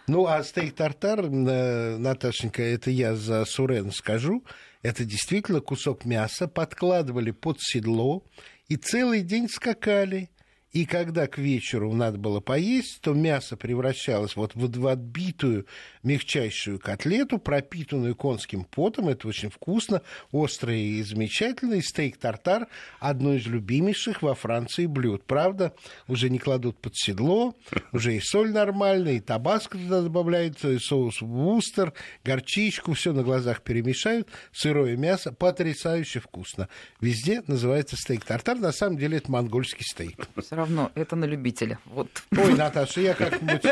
Ну, 0.06 0.26
а 0.26 0.42
стейк 0.42 0.74
тартар, 0.74 1.20
э, 1.20 1.96
Наташенька, 1.96 2.62
это 2.62 2.90
я 2.90 3.14
за 3.14 3.44
Сурен 3.44 3.92
скажу, 3.92 4.44
это 4.82 5.04
действительно 5.04 5.60
кусок 5.60 6.04
мяса, 6.04 6.48
подкладывали 6.48 7.30
под 7.30 7.60
седло 7.60 8.24
и 8.68 8.76
целый 8.76 9.22
день 9.22 9.48
скакали. 9.48 10.30
И 10.72 10.84
когда 10.84 11.26
к 11.26 11.38
вечеру 11.38 11.92
надо 11.92 12.16
было 12.18 12.38
поесть, 12.38 13.00
то 13.00 13.12
мясо 13.12 13.56
превращалось 13.56 14.36
вот 14.36 14.52
в 14.54 14.86
отбитую 14.86 15.66
мягчайшую 16.04 16.78
котлету, 16.78 17.38
пропитанную 17.38 18.14
конским 18.14 18.64
потом. 18.64 19.08
Это 19.08 19.26
очень 19.26 19.50
вкусно, 19.50 20.02
острое 20.32 20.78
и 20.78 21.02
замечательно. 21.02 21.82
стейк-тартар– 21.82 22.68
одно 23.00 23.34
из 23.34 23.46
любимейших 23.46 24.22
во 24.22 24.34
Франции 24.34 24.86
блюд. 24.86 25.24
Правда, 25.24 25.74
уже 26.06 26.30
не 26.30 26.38
кладут 26.38 26.78
под 26.78 26.94
седло, 26.96 27.56
уже 27.90 28.14
и 28.14 28.20
соль 28.20 28.52
нормальная, 28.52 29.14
и 29.14 29.20
табаско 29.20 29.76
туда 29.76 30.02
добавляют, 30.02 30.64
и 30.64 30.78
соус 30.78 31.20
вустер, 31.20 31.94
горчичку, 32.24 32.92
все 32.92 33.12
на 33.12 33.24
глазах 33.24 33.62
перемешают. 33.62 34.28
Сырое 34.52 34.96
мясо 34.96 35.32
потрясающе 35.32 36.20
вкусно. 36.20 36.68
Везде 37.00 37.42
называется 37.48 37.96
стейк-тартар. 37.96 38.58
На 38.58 38.70
самом 38.70 38.98
деле 38.98 39.18
это 39.18 39.32
монгольский 39.32 39.84
стейк 39.84 40.28
равно 40.60 40.90
это 40.94 41.16
на 41.16 41.24
любителя. 41.24 41.78
Вот. 41.84 42.08
Ой, 42.36 42.54
Наташа, 42.54 43.00
я 43.00 43.14
как-нибудь 43.14 43.62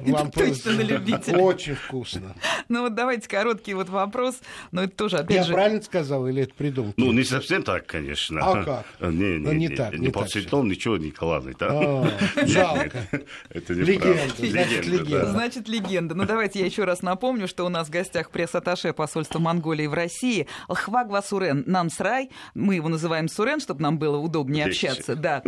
вам 0.00 0.30
точно 0.30 0.72
на 0.72 0.82
любителя. 0.82 1.38
Очень 1.38 1.74
вкусно. 1.74 2.34
Ну 2.68 2.82
вот 2.82 2.94
давайте 2.94 3.28
короткий 3.28 3.74
вот 3.74 3.88
вопрос, 3.88 4.36
но 4.70 4.84
это 4.84 4.96
тоже 4.96 5.18
опять 5.18 5.36
я 5.36 5.42
же... 5.42 5.50
Я 5.50 5.54
правильно 5.54 5.82
сказал 5.82 6.26
или 6.28 6.42
это 6.42 6.54
придумка? 6.54 6.94
Ну, 6.96 7.12
не 7.12 7.24
совсем 7.24 7.62
так, 7.62 7.86
конечно. 7.86 8.40
А 8.42 8.64
как? 8.64 8.86
Не, 9.00 9.38
не, 9.38 9.38
ну, 9.38 9.52
не, 9.52 9.68
не 9.68 9.76
так. 9.76 9.96
Не, 9.96 10.08
под 10.08 10.30
цветом 10.30 10.68
ничего 10.68 10.96
не 10.96 11.10
кладывай. 11.10 11.54
А, 11.60 12.08
жалко. 12.46 13.06
Это 13.50 13.74
не 13.74 13.82
легенда. 13.82 14.34
Значит, 14.38 14.86
легенда. 14.86 15.30
Значит, 15.30 15.68
легенда. 15.68 16.14
Ну, 16.14 16.24
давайте 16.24 16.60
я 16.60 16.66
еще 16.66 16.84
раз 16.84 17.02
напомню, 17.02 17.48
что 17.48 17.64
у 17.64 17.68
нас 17.68 17.88
в 17.88 17.90
гостях 17.90 18.30
пресс-атташе 18.30 18.92
посольства 18.92 19.38
Монголии 19.38 19.86
в 19.86 19.94
России 19.94 20.46
Лхвагва 20.68 21.22
Сурен 21.26 21.64
Намсрай. 21.66 22.30
Мы 22.54 22.76
его 22.76 22.88
называем 22.88 23.28
Сурен, 23.28 23.60
чтобы 23.60 23.82
нам 23.82 23.98
было 23.98 24.18
удобнее 24.18 24.66
общаться. 24.66 25.16
Да. 25.16 25.42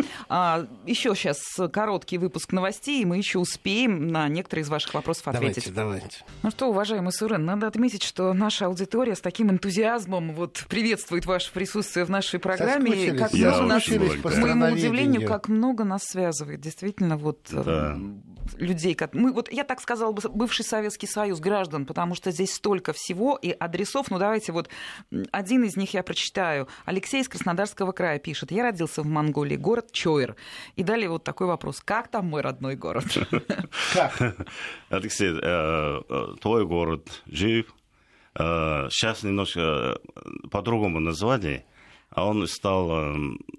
Еще 0.86 1.14
сейчас 1.14 1.38
короткий 1.72 2.18
выпуск 2.18 2.52
новостей, 2.52 3.02
и 3.02 3.04
мы 3.04 3.18
еще 3.18 3.38
успеем 3.38 4.08
на 4.08 4.28
некоторые 4.28 4.62
из 4.62 4.68
ваших 4.68 4.94
вопросов 4.94 5.28
ответить. 5.28 5.72
Давайте, 5.72 6.06
давайте. 6.06 6.24
Ну 6.42 6.50
что, 6.50 6.68
уважаемый 6.68 7.12
Сурен, 7.12 7.44
надо 7.44 7.66
отметить, 7.66 8.02
что 8.02 8.32
наша 8.32 8.66
аудитория 8.66 9.14
с 9.14 9.20
таким 9.20 9.50
энтузиазмом 9.50 10.34
вот 10.34 10.64
приветствует 10.68 11.26
ваше 11.26 11.52
присутствие 11.52 12.04
в 12.04 12.10
нашей 12.10 12.38
программе. 12.38 13.12
Как 13.12 13.32
много 13.32 13.62
нас, 13.62 13.84
к 13.84 14.36
моему 14.38 14.66
удивлению, 14.66 15.26
как 15.26 15.48
много 15.48 15.84
нас 15.84 16.04
связывает. 16.04 16.60
Действительно, 16.60 17.16
вот 17.16 17.40
да. 17.50 17.98
людей. 18.56 18.96
Мы, 19.12 19.32
вот 19.32 19.52
я 19.52 19.64
так 19.64 19.80
сказала 19.80 20.12
бы, 20.12 20.22
бывший 20.28 20.64
Советский 20.64 21.06
Союз 21.06 21.40
граждан, 21.40 21.86
потому 21.86 22.14
что 22.14 22.30
здесь 22.30 22.54
столько 22.54 22.92
всего 22.92 23.36
и 23.40 23.50
адресов. 23.50 24.10
Ну 24.10 24.18
давайте 24.18 24.52
вот 24.52 24.68
один 25.32 25.64
из 25.64 25.76
них 25.76 25.94
я 25.94 26.02
прочитаю. 26.02 26.68
Алексей 26.84 27.22
из 27.22 27.28
Краснодарского 27.28 27.92
края 27.92 28.18
пишет. 28.18 28.50
Я 28.50 28.62
родился 28.62 29.02
в 29.02 29.06
Монголии, 29.06 29.56
город 29.56 29.92
Чойр. 29.92 30.36
И 30.76 30.82
далее 30.82 31.08
вот 31.08 31.24
такой 31.24 31.46
вопрос. 31.46 31.80
Как 31.80 32.08
там 32.08 32.26
мой 32.26 32.42
родной 32.42 32.76
город? 32.76 33.06
Как? 33.94 34.36
Алексей, 34.90 35.30
э, 35.30 36.02
э, 36.08 36.34
твой 36.40 36.66
город 36.66 37.22
жив. 37.26 37.74
Сейчас 38.34 39.24
э, 39.24 39.28
немножко 39.28 39.98
по-другому 40.50 41.00
назвали. 41.00 41.64
А 42.10 42.26
он 42.26 42.46
стал 42.46 43.16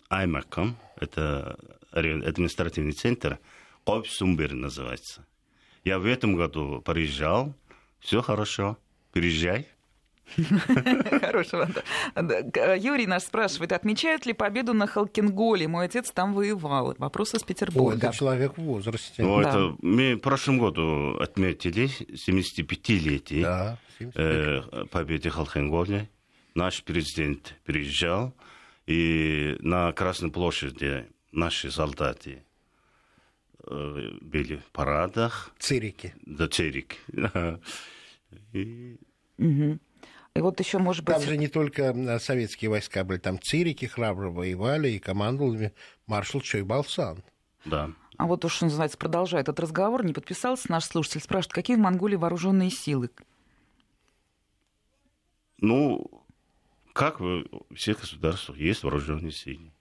Аймаком. 0.10 0.78
Это 0.96 1.58
административный 1.92 2.94
центр. 2.94 3.40
Сумбер 4.06 4.54
называется. 4.54 5.26
Я 5.84 5.98
в 5.98 6.06
этом 6.06 6.36
году 6.36 6.82
приезжал. 6.82 7.56
Все 8.00 8.22
хорошо. 8.22 8.78
Приезжай. 9.12 9.68
Хорошего. 11.22 11.70
Юрий 12.78 13.08
наш 13.08 13.24
спрашивает, 13.24 13.72
отмечают 13.72 14.26
ли 14.26 14.34
победу 14.34 14.74
на 14.74 14.88
Халкинголе? 14.88 15.68
Мой 15.68 15.86
отец 15.86 16.12
там 16.12 16.34
воевал. 16.34 16.96
Вопрос 16.98 17.34
из 17.34 17.44
Петербурга. 17.44 18.12
Человек 18.14 18.58
в 18.58 18.62
возрасте. 18.62 19.24
Ну, 19.24 19.40
это 19.40 19.76
мы 19.82 20.16
в 20.16 20.20
прошлом 20.20 20.60
году 20.60 21.18
отметили 21.18 21.86
75-летие 21.86 23.42
да, 23.42 23.78
75. 24.00 24.16
э, 24.16 24.86
победы 24.92 25.30
Халкинголе. 25.30 26.10
Наш 26.56 26.84
президент 26.84 27.56
приезжал, 27.66 28.34
и 28.88 29.58
на 29.60 29.92
Красной 29.92 30.32
площади 30.32 31.06
наши 31.32 31.72
солдаты 31.72 32.44
э, 33.66 34.10
были 34.22 34.56
в 34.58 34.66
парадах. 34.72 35.52
Цирики. 35.60 36.16
Да, 36.26 36.48
цирик. 36.48 36.96
И... 38.54 38.98
Угу. 39.38 39.80
И 40.38 40.42
вот 40.42 40.60
еще, 40.60 40.78
может 40.78 41.04
быть... 41.04 41.16
Там 41.16 41.24
же 41.24 41.38
не 41.38 41.48
только 41.48 42.20
советские 42.20 42.70
войска 42.70 43.04
были, 43.04 43.18
там 43.18 43.40
цирики 43.42 43.86
храбро 43.86 44.30
воевали, 44.30 44.90
и 44.90 45.00
командовал 45.00 45.58
маршал 46.06 46.42
Чойбалсан. 46.42 47.24
Да. 47.66 47.92
А 48.18 48.26
вот 48.26 48.46
уж, 48.46 48.54
что 48.54 48.66
называется, 48.66 48.98
продолжая 48.98 49.42
этот 49.42 49.60
разговор, 49.60 50.06
не 50.06 50.14
подписался 50.14 50.72
наш 50.72 50.86
слушатель, 50.86 51.22
спрашивает, 51.22 51.54
какие 51.54 51.76
в 51.76 51.80
Монголии 51.80 52.16
вооруженные 52.16 52.70
силы? 52.70 53.10
Ну, 55.60 56.24
как 56.94 57.20
в 57.20 57.46
всех 57.76 58.00
государствах 58.02 58.58
есть 58.58 58.84
вооруженные 58.84 59.32
силы. 59.32 59.72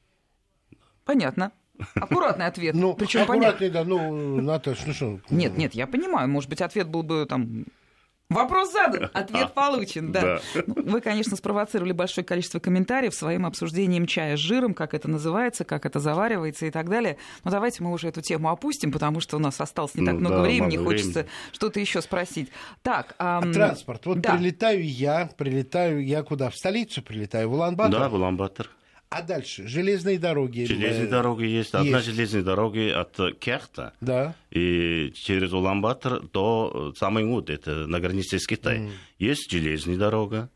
Понятно. 1.05 1.53
Аккуратный 1.95 2.47
ответ. 2.47 2.75
Ну, 2.75 2.95
Причем 2.95 3.23
аккуратный, 3.23 3.71
понятно. 3.71 3.71
да, 3.71 3.85
ну, 3.85 4.41
Наташа, 4.41 4.83
ну 4.87 4.93
что? 4.95 5.21
Нет, 5.31 5.57
нет, 5.59 5.75
я 5.75 5.87
понимаю, 5.87 6.29
может 6.29 6.49
быть, 6.49 6.63
ответ 6.63 6.89
был 6.89 7.03
бы 7.03 7.27
там 7.29 7.67
Вопрос 8.29 8.73
задан, 8.73 9.09
ответ 9.15 9.55
получен, 9.55 10.11
да. 10.11 10.41
да. 10.55 10.63
Ну, 10.67 10.75
вы, 10.83 11.01
конечно, 11.01 11.37
спровоцировали 11.37 11.93
большое 11.93 12.25
количество 12.25 12.59
комментариев 12.59 13.15
своим 13.15 13.47
обсуждением 13.47 14.07
чая 14.07 14.37
с 14.37 14.41
жиром, 14.41 14.75
как 14.75 14.95
это 14.95 15.09
называется, 15.09 15.65
как 15.65 15.87
это 15.87 16.01
заваривается 16.01 16.67
и 16.67 16.71
так 16.73 16.89
далее. 16.89 17.19
Но 17.45 17.53
давайте 17.53 17.85
мы 17.85 17.93
уже 17.93 18.09
эту 18.09 18.23
тему 18.23 18.51
опустим, 18.51 18.91
потому 18.91 19.21
что 19.21 19.37
у 19.37 19.41
нас 19.41 19.61
осталось 19.61 19.95
не 19.95 20.05
так 20.05 20.15
ну, 20.15 20.21
много 20.21 20.37
да, 20.37 20.43
времени, 20.43 20.77
много 20.77 20.91
хочется 20.91 21.21
времени. 21.21 21.31
что-то 21.53 21.79
еще 21.79 22.03
спросить. 22.03 22.51
Так, 22.83 23.15
эм... 23.21 23.53
транспорт. 23.53 24.05
Вот 24.07 24.21
да. 24.21 24.35
прилетаю 24.35 24.85
я, 24.85 25.31
прилетаю 25.37 26.05
я 26.05 26.25
куда? 26.25 26.51
В 26.51 26.57
столицу 26.57 27.03
прилетаю, 27.03 27.49
в 27.49 27.53
Улан-Батор? 27.55 28.01
Да, 28.01 28.09
в 28.09 28.15
Улан-Батор. 28.15 28.69
А 29.09 29.23
дальше 29.23 29.69
железные 29.69 30.19
дороги. 30.19 30.65
Железные 30.65 31.07
э, 31.07 31.11
дороги 31.11 31.45
есть. 31.45 31.73
есть. 31.73 31.75
Одна 31.75 32.01
железная 32.01 32.43
дорога 32.43 33.01
от 33.01 33.39
Кяхта 33.39 33.93
да. 34.01 34.35
и 34.51 35.13
через 35.15 35.53
Уламбатор 35.53 36.23
до 36.23 36.93
Самайнут, 36.97 37.49
это 37.49 37.87
на 37.87 38.01
границе 38.01 38.39
с 38.41 38.47
Китаем. 38.47 38.87
Mm. 38.87 38.93
Есть 39.19 39.51
железная 39.51 39.97
дорога. 39.97 40.51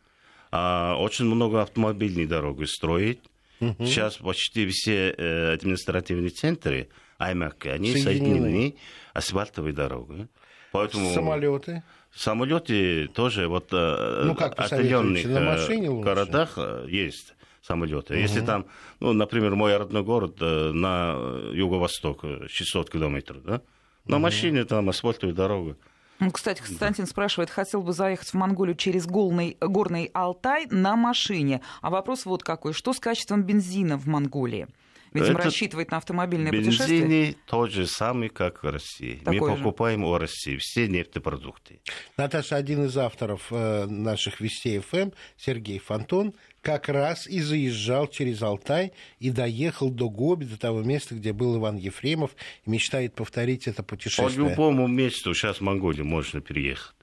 А 0.51 0.96
очень 0.98 1.26
много 1.26 1.62
автомобильных 1.62 2.28
дорог 2.28 2.66
строить. 2.66 3.20
Mm-hmm. 3.61 3.86
Сейчас 3.86 4.16
почти 4.16 4.66
все 4.68 5.14
э, 5.16 5.53
административные 5.53 6.30
центры 6.30 6.88
Аймак, 7.18 7.66
они 7.66 7.92
соединены, 7.92 8.40
соединены 8.40 8.74
асфальтовой 9.12 9.72
дорогой. 9.72 10.26
Поэтому... 10.72 11.12
Самолеты. 11.12 11.84
Самолеты 12.12 13.07
тоже 13.09 13.46
вот 13.46 13.68
э, 13.70 14.22
ну, 14.24 14.34
как 14.34 14.59
отдаленных 14.59 15.24
городах 16.03 16.59
есть 16.88 17.34
самолеты. 17.63 18.15
Угу. 18.15 18.21
Если 18.21 18.41
там, 18.41 18.67
ну, 19.01 19.13
например, 19.13 19.55
мой 19.55 19.77
родной 19.77 20.03
город 20.03 20.37
э, 20.41 20.73
на 20.73 21.17
юго-восток, 21.53 22.25
600 22.49 22.89
э, 22.89 22.93
километров, 22.93 23.43
да, 23.43 23.63
на 24.07 24.17
угу. 24.17 24.23
машине 24.23 24.65
там 24.65 24.89
асфальтовая 24.89 25.35
дорога. 25.35 25.77
Ну, 26.21 26.31
кстати, 26.31 26.61
Константин 26.61 27.07
да. 27.07 27.11
спрашивает, 27.11 27.49
хотел 27.49 27.83
бы 27.83 27.95
заехать 27.95 28.29
в 28.29 28.35
Монголию 28.35 28.77
через 28.77 29.07
горный, 29.07 29.57
горный 29.59 30.11
Алтай 30.13 30.67
на 30.67 30.95
машине. 30.95 31.63
А 31.81 31.89
вопрос 31.89 32.27
вот 32.27 32.43
какой. 32.43 32.75
Что 32.75 32.93
с 32.93 33.01
качеством 33.01 33.43
бензина 33.43 33.97
в 33.97 34.07
Монголии? 34.07 34.69
Видимо, 35.13 35.39
Это 35.39 35.45
рассчитывает 35.45 35.91
на 35.91 35.97
автомобильное 35.97 36.53
бензине 36.53 36.71
путешествие. 36.71 37.01
Бензин 37.03 37.37
тот 37.47 37.71
же 37.73 37.87
самый, 37.87 38.29
как 38.29 38.63
в 38.63 38.71
России. 38.71 39.17
Такой 39.25 39.41
Мы 39.41 39.57
же. 39.57 39.63
покупаем 39.65 40.05
у 40.05 40.17
России 40.17 40.57
все 40.59 40.87
нефтепродукты. 40.87 41.81
Наташа, 42.17 42.57
один 42.57 42.85
из 42.85 42.97
авторов 42.97 43.47
э, 43.51 43.87
наших 43.87 44.41
Вестей 44.41 44.79
ФМ, 44.79 45.11
Сергей 45.37 45.79
Фонтон, 45.79 46.35
как 46.63 46.89
раз 46.89 47.27
и 47.27 47.41
заезжал 47.41 48.07
через 48.07 48.43
Алтай 48.43 48.93
и 49.19 49.31
доехал 49.31 49.91
до 49.91 50.09
Гоби, 50.11 50.45
до 50.45 50.59
того 50.59 50.83
места, 50.83 51.15
где 51.15 51.33
был 51.33 51.57
Иван 51.59 51.77
Ефремов, 51.77 52.33
и 52.65 52.71
мечтает 52.71 53.15
повторить 53.15 53.67
это 53.67 53.83
путешествие. 53.83 54.47
По 54.47 54.51
любому 54.51 54.87
месту 54.87 55.35
сейчас 55.35 55.59
в 55.59 55.61
Монголию 55.63 56.05
можно 56.05 56.41
переехать. 56.41 56.95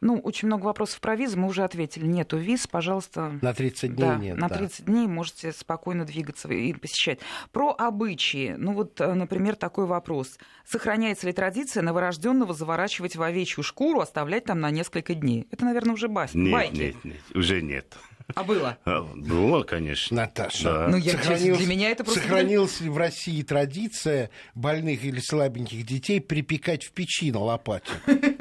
Ну, 0.00 0.18
очень 0.18 0.46
много 0.46 0.66
вопросов 0.66 1.00
про 1.00 1.16
визы, 1.16 1.38
мы 1.38 1.48
уже 1.48 1.64
ответили. 1.64 2.06
Нету 2.06 2.36
виз, 2.36 2.66
пожалуйста. 2.66 3.38
На 3.40 3.54
30 3.54 3.94
дней 3.94 4.06
да, 4.06 4.16
нет. 4.16 4.36
На 4.36 4.48
30 4.48 4.84
да. 4.84 4.92
дней 4.92 5.06
можете 5.06 5.52
спокойно 5.52 6.04
двигаться 6.04 6.48
и 6.48 6.72
посещать. 6.74 7.20
Про 7.50 7.74
обычаи. 7.76 8.54
Ну, 8.58 8.72
вот, 8.72 9.00
э, 9.00 9.14
например, 9.14 9.56
такой 9.56 9.86
вопрос. 9.86 10.38
Сохраняется 10.66 11.26
ли 11.26 11.32
традиция 11.32 11.82
новорожденного 11.82 12.52
заворачивать 12.52 13.16
в 13.16 13.22
овечью 13.22 13.64
шкуру, 13.64 14.00
оставлять 14.00 14.44
там 14.44 14.60
на 14.60 14.70
несколько 14.70 15.14
дней? 15.14 15.48
Это, 15.50 15.64
наверное, 15.64 15.94
уже 15.94 16.08
бас... 16.08 16.34
нет, 16.34 16.52
байки. 16.52 16.76
Нет, 16.76 17.04
нет, 17.04 17.22
уже 17.34 17.62
нет. 17.62 17.96
А 18.34 18.42
было? 18.42 18.76
А, 18.84 19.02
было, 19.02 19.62
конечно. 19.62 20.16
Наташа, 20.16 20.64
да. 20.64 20.88
ну, 20.88 20.96
я, 20.96 21.12
сохранилась, 21.12 21.58
для 21.58 21.68
меня 21.68 21.90
это 21.90 22.02
просто... 22.02 22.20
Сохранилась 22.20 22.80
ли 22.80 22.88
в 22.88 22.96
России 22.96 23.42
традиция 23.42 24.30
больных 24.54 25.04
или 25.04 25.20
слабеньких 25.20 25.86
детей 25.86 26.20
припекать 26.20 26.84
в 26.84 26.92
печи 26.92 27.30
на 27.30 27.40
лопате? 27.40 27.92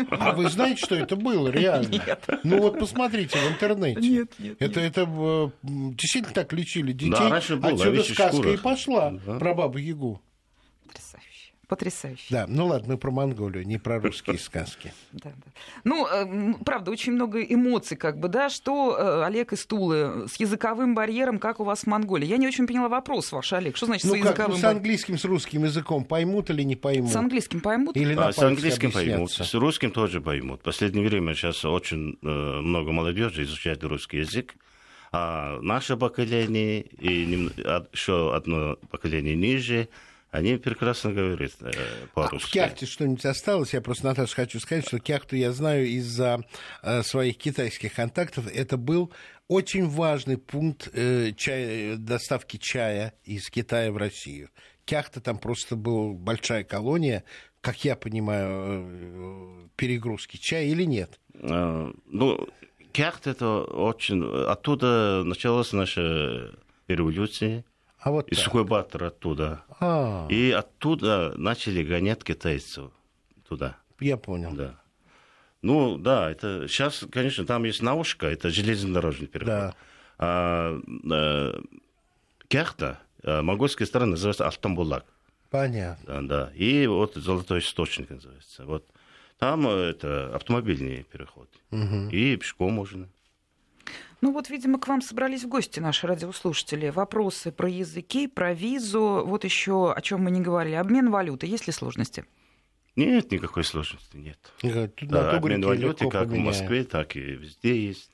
А 0.09 0.33
вы 0.33 0.49
знаете, 0.49 0.83
что 0.83 0.95
это 0.95 1.15
было 1.15 1.49
реально? 1.49 1.87
Нет. 1.87 2.23
Ну 2.43 2.61
вот 2.61 2.79
посмотрите 2.79 3.37
в 3.37 3.51
интернете. 3.51 4.01
Нет, 4.01 4.33
нет. 4.39 4.55
Это, 4.59 4.79
это 4.79 5.01
э, 5.01 5.49
действительно 5.61 6.33
так 6.33 6.51
лечили 6.53 6.91
детей. 6.91 7.11
Да, 7.11 7.29
раньше 7.29 7.55
было, 7.55 7.73
Отсюда 7.73 8.03
сказка 8.03 8.37
шкурах. 8.37 8.53
и 8.53 8.57
пошла 8.57 9.11
да. 9.11 9.37
про 9.37 9.53
бабу 9.53 9.77
Ягу. 9.77 10.21
Потрясающе. 11.67 12.25
Да, 12.29 12.45
ну 12.47 12.67
ладно, 12.67 12.93
мы 12.93 12.97
про 12.97 13.11
Монголию, 13.11 13.65
не 13.65 13.77
про 13.77 13.99
русские 13.99 14.37
сказки. 14.37 14.93
Да, 15.11 15.31
да. 15.31 15.51
Ну, 15.85 16.05
э, 16.07 16.53
правда, 16.65 16.91
очень 16.91 17.13
много 17.13 17.41
эмоций, 17.41 17.95
как 17.95 18.19
бы, 18.19 18.27
да, 18.27 18.49
что 18.49 18.97
э, 18.97 19.23
Олег 19.23 19.53
из 19.53 19.65
Тулы 19.65 20.27
с 20.27 20.35
языковым 20.35 20.93
барьером, 20.93 21.39
как 21.39 21.59
у 21.59 21.63
вас 21.63 21.81
в 21.81 21.87
Монголии? 21.87 22.25
Я 22.27 22.37
не 22.37 22.47
очень 22.47 22.67
поняла 22.67 22.89
вопрос 22.89 23.31
ваш, 23.31 23.53
Олег. 23.53 23.77
Что 23.77 23.85
значит 23.85 24.05
ну, 24.05 24.11
с 24.11 24.13
как, 24.17 24.25
языковым 24.25 24.51
ну, 24.51 24.57
с 24.57 24.63
английским, 24.65 25.17
с 25.17 25.25
русским 25.25 25.63
языком 25.63 26.03
поймут 26.03 26.49
или 26.49 26.63
не 26.63 26.75
поймут? 26.75 27.11
С 27.11 27.15
английским 27.15 27.61
поймут? 27.61 27.95
Или 27.95 28.13
а, 28.15 28.31
с 28.33 28.39
английским 28.39 28.91
поймут, 28.91 29.31
с 29.31 29.53
русским 29.53 29.91
тоже 29.91 30.19
поймут. 30.19 30.59
В 30.59 30.63
последнее 30.63 31.07
время 31.07 31.33
сейчас 31.33 31.63
очень 31.63 32.17
э, 32.21 32.27
много 32.27 32.91
молодежи 32.91 33.43
изучает 33.43 33.83
русский 33.83 34.17
язык. 34.17 34.55
А 35.11 35.59
наше 35.61 35.95
поколение 35.95 36.81
и 36.81 37.49
еще 37.93 38.35
одно 38.35 38.75
поколение 38.91 39.35
ниже– 39.35 39.87
они 40.35 40.57
прекрасно 40.57 41.13
говорят 41.13 41.51
э, 41.61 41.71
по-русски. 42.13 42.45
А 42.45 42.47
в 42.47 42.51
Кяхте 42.51 42.85
что-нибудь 42.85 43.25
осталось? 43.25 43.73
Я 43.73 43.79
просто, 43.79 44.07
Наташа, 44.07 44.35
хочу 44.35 44.59
сказать, 44.59 44.85
что 44.85 44.99
Кяхту 44.99 45.37
я 45.37 45.53
знаю 45.53 45.87
из-за 45.87 46.41
э, 46.83 47.03
своих 47.03 47.37
китайских 47.37 47.93
контактов. 47.93 48.45
Это 48.53 48.75
был 48.75 49.13
очень 49.47 49.87
важный 49.87 50.37
пункт 50.37 50.89
э, 50.93 51.31
чая, 51.37 51.95
доставки 51.95 52.57
чая 52.57 53.13
из 53.23 53.49
Китая 53.49 53.93
в 53.93 53.97
Россию. 53.97 54.49
Кяхта 54.83 55.21
там 55.21 55.37
просто 55.37 55.77
была 55.77 56.13
большая 56.13 56.65
колония, 56.65 57.23
как 57.61 57.85
я 57.85 57.95
понимаю, 57.95 58.85
э, 58.87 59.67
перегрузки 59.77 60.35
чая 60.35 60.65
или 60.65 60.83
нет? 60.83 61.17
Ну, 61.33 62.49
Кяхта 62.91 63.29
это 63.29 63.61
очень... 63.61 64.21
Оттуда 64.47 65.23
началась 65.23 65.71
наша 65.71 66.51
революция 66.87 67.63
А 68.05 68.11
вот 68.11 68.29
из 68.29 68.37
Сухой-Батор 68.37 69.05
оттуда. 69.05 69.63
А. 69.79 70.27
И 70.29 70.51
оттуда 70.51 71.33
начали 71.37 71.83
гонять 71.83 72.23
китайцев 72.23 72.91
туда. 73.49 73.77
Я 73.99 74.15
понял. 74.15 74.53
Да. 74.53 74.75
Ну, 75.63 75.97
да, 75.97 76.29
это 76.29 76.67
сейчас, 76.67 77.03
конечно, 77.11 77.47
там 77.47 77.63
есть 77.63 77.81
наушка, 77.81 78.27
это 78.27 78.51
железнодорожный 78.51 79.25
переход. 79.25 79.47
Да. 79.47 79.75
А, 80.19 80.79
а, 81.11 81.61
Кяхта, 82.47 82.99
а, 83.23 83.41
монгольская 83.41 83.87
сторона 83.87 84.11
называется 84.11 84.45
Алтамбулак. 84.45 85.07
Понятно. 85.49 86.21
Да, 86.21 86.45
да. 86.45 86.51
И 86.53 86.85
вот 86.85 87.15
Золотой 87.15 87.57
источник 87.57 88.11
называется. 88.11 88.65
Вот 88.65 88.85
там 89.39 89.67
э, 89.67 89.89
это 89.89 90.35
автомобильный 90.35 91.07
переход. 91.11 91.49
Угу. 91.71 92.09
И 92.11 92.37
пешком 92.37 92.73
можно. 92.73 93.09
Ну 94.21 94.31
вот, 94.31 94.49
видимо, 94.49 94.79
к 94.79 94.87
вам 94.87 95.01
собрались 95.01 95.43
в 95.43 95.47
гости 95.47 95.79
наши 95.79 96.07
радиослушатели. 96.07 96.89
Вопросы 96.89 97.51
про 97.51 97.69
языки, 97.69 98.27
про 98.27 98.53
визу. 98.53 99.23
Вот 99.25 99.43
еще 99.43 99.93
о 99.93 100.01
чем 100.01 100.23
мы 100.23 100.31
не 100.31 100.41
говорили. 100.41 100.75
Обмен 100.75 101.11
валюты. 101.11 101.47
Есть 101.47 101.67
ли 101.67 101.73
сложности? 101.73 102.25
Нет, 102.95 103.31
никакой 103.31 103.63
сложности 103.63 104.15
нет. 104.15 104.39
Тут 104.95 105.09
да, 105.09 105.31
обмен 105.31 105.61
валюты 105.61 106.09
как 106.09 106.23
поменяем. 106.23 106.43
в 106.43 106.45
Москве, 106.45 106.83
так 106.85 107.15
и 107.15 107.19
везде 107.19 107.87
есть. 107.87 108.11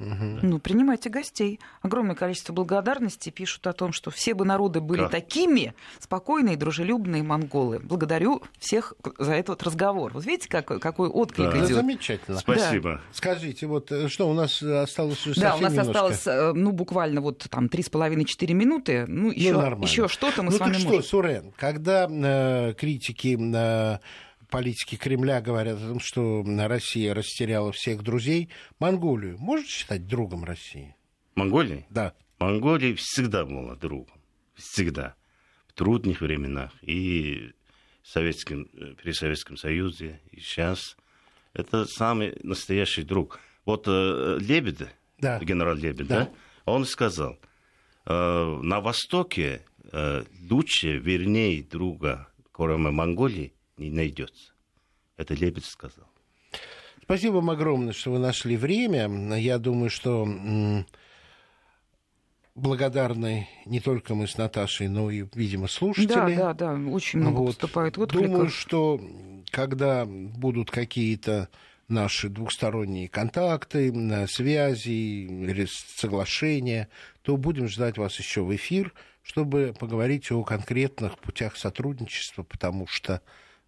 Угу. 0.00 0.40
Ну, 0.42 0.58
принимайте 0.58 1.08
гостей. 1.08 1.60
Огромное 1.80 2.16
количество 2.16 2.52
благодарности 2.52 3.30
пишут 3.30 3.66
о 3.66 3.72
том, 3.72 3.92
что 3.92 4.10
все 4.10 4.34
бы 4.34 4.44
народы 4.44 4.80
были 4.80 5.02
как? 5.02 5.12
такими 5.12 5.74
спокойные, 6.00 6.56
дружелюбные 6.56 7.22
монголы. 7.22 7.78
Благодарю 7.78 8.42
всех 8.58 8.94
за 9.18 9.34
этот 9.34 9.62
разговор. 9.62 10.12
Вот 10.12 10.24
видите, 10.24 10.48
какой, 10.48 10.80
какой 10.80 11.08
отклик 11.08 11.52
да. 11.52 11.58
идет. 11.58 11.76
Замечательно. 11.76 12.38
Спасибо. 12.38 12.94
Да. 12.94 13.00
Скажите, 13.12 13.66
вот 13.66 13.92
э, 13.92 14.08
что 14.08 14.28
у 14.28 14.34
нас 14.34 14.60
осталось 14.62 15.20
совсем 15.20 15.42
Да, 15.42 15.56
у 15.56 15.60
нас 15.60 15.72
немножко. 15.72 15.90
осталось, 15.90 16.26
э, 16.26 16.52
ну, 16.54 16.72
буквально 16.72 17.20
вот 17.20 17.46
там 17.48 17.68
три 17.68 17.82
с 17.82 17.88
половиной 17.88 18.24
четыре 18.24 18.54
минуты. 18.54 19.04
Ну, 19.06 19.30
еще, 19.30 19.52
ну, 19.52 19.82
еще 19.82 20.08
что-то 20.08 20.42
мы 20.42 20.50
ну, 20.50 20.56
с 20.56 20.60
вами 20.60 20.74
так 20.74 20.82
можем. 20.84 21.02
что, 21.02 21.08
Сурен, 21.08 21.52
когда 21.56 22.08
э, 22.10 22.74
критики 22.74 23.38
э, 23.38 23.98
политики 24.54 24.96
Кремля 24.96 25.40
говорят 25.40 25.78
о 25.78 25.88
том, 25.88 26.00
что 26.00 26.44
Россия 26.44 27.12
растеряла 27.12 27.72
всех 27.72 28.02
друзей. 28.02 28.50
Монголию 28.78 29.36
можно 29.38 29.66
считать 29.66 30.06
другом 30.06 30.44
России? 30.44 30.94
Монголии? 31.34 31.86
Да. 31.90 32.14
Монголия 32.38 32.94
всегда 32.94 33.44
была 33.44 33.74
другом. 33.74 34.20
Всегда. 34.54 35.16
В 35.66 35.72
трудных 35.72 36.20
временах. 36.20 36.72
И 36.82 37.52
в 38.02 38.08
Советском, 38.08 38.68
при 39.02 39.12
Советском 39.12 39.56
Союзе, 39.56 40.20
и 40.30 40.40
сейчас. 40.40 40.96
Это 41.52 41.84
самый 41.86 42.36
настоящий 42.42 43.02
друг. 43.02 43.40
Вот 43.64 43.84
э, 43.86 44.38
Лебедь, 44.40 44.88
да. 45.18 45.38
генерал 45.40 45.74
Лебедь, 45.74 46.06
да. 46.06 46.26
да, 46.26 46.30
он 46.64 46.84
сказал, 46.84 47.38
э, 48.06 48.58
на 48.62 48.80
Востоке 48.80 49.64
э, 49.92 50.24
лучше, 50.50 50.98
вернее, 50.98 51.62
друга, 51.62 52.28
кроме 52.52 52.90
Монголии, 52.90 53.54
не 53.76 53.90
найдется. 53.90 54.52
Это 55.16 55.34
Лебедь 55.34 55.64
сказал. 55.64 56.06
Спасибо 57.02 57.34
вам 57.34 57.50
огромное, 57.50 57.92
что 57.92 58.12
вы 58.12 58.18
нашли 58.18 58.56
время. 58.56 59.36
Я 59.36 59.58
думаю, 59.58 59.90
что 59.90 60.26
благодарны 62.54 63.48
не 63.66 63.80
только 63.80 64.14
мы 64.14 64.26
с 64.26 64.38
Наташей, 64.38 64.88
но 64.88 65.10
и, 65.10 65.26
видимо, 65.34 65.68
слушатели. 65.68 66.34
Да, 66.34 66.54
да, 66.54 66.74
да, 66.74 66.90
очень 66.90 67.18
много 67.18 67.38
вот. 67.38 67.46
поступает 67.48 67.98
откликов. 67.98 68.26
Думаю, 68.26 68.48
что 68.48 69.00
когда 69.50 70.06
будут 70.06 70.70
какие-то 70.70 71.48
наши 71.88 72.28
двухсторонние 72.30 73.08
контакты, 73.08 73.92
связи, 74.26 75.66
соглашения, 75.68 76.88
то 77.22 77.36
будем 77.36 77.68
ждать 77.68 77.98
вас 77.98 78.18
еще 78.18 78.42
в 78.42 78.54
эфир, 78.54 78.94
чтобы 79.22 79.74
поговорить 79.78 80.32
о 80.32 80.42
конкретных 80.44 81.18
путях 81.18 81.56
сотрудничества, 81.56 82.42
потому 82.42 82.86
что 82.86 83.20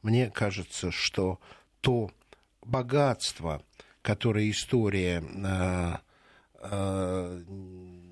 мне 0.06 0.30
кажется, 0.30 0.92
что 0.92 1.40
то 1.80 2.12
богатство, 2.62 3.64
которое 4.02 4.48
история 4.52 5.20
э, 5.20 5.96
э, 6.60 7.42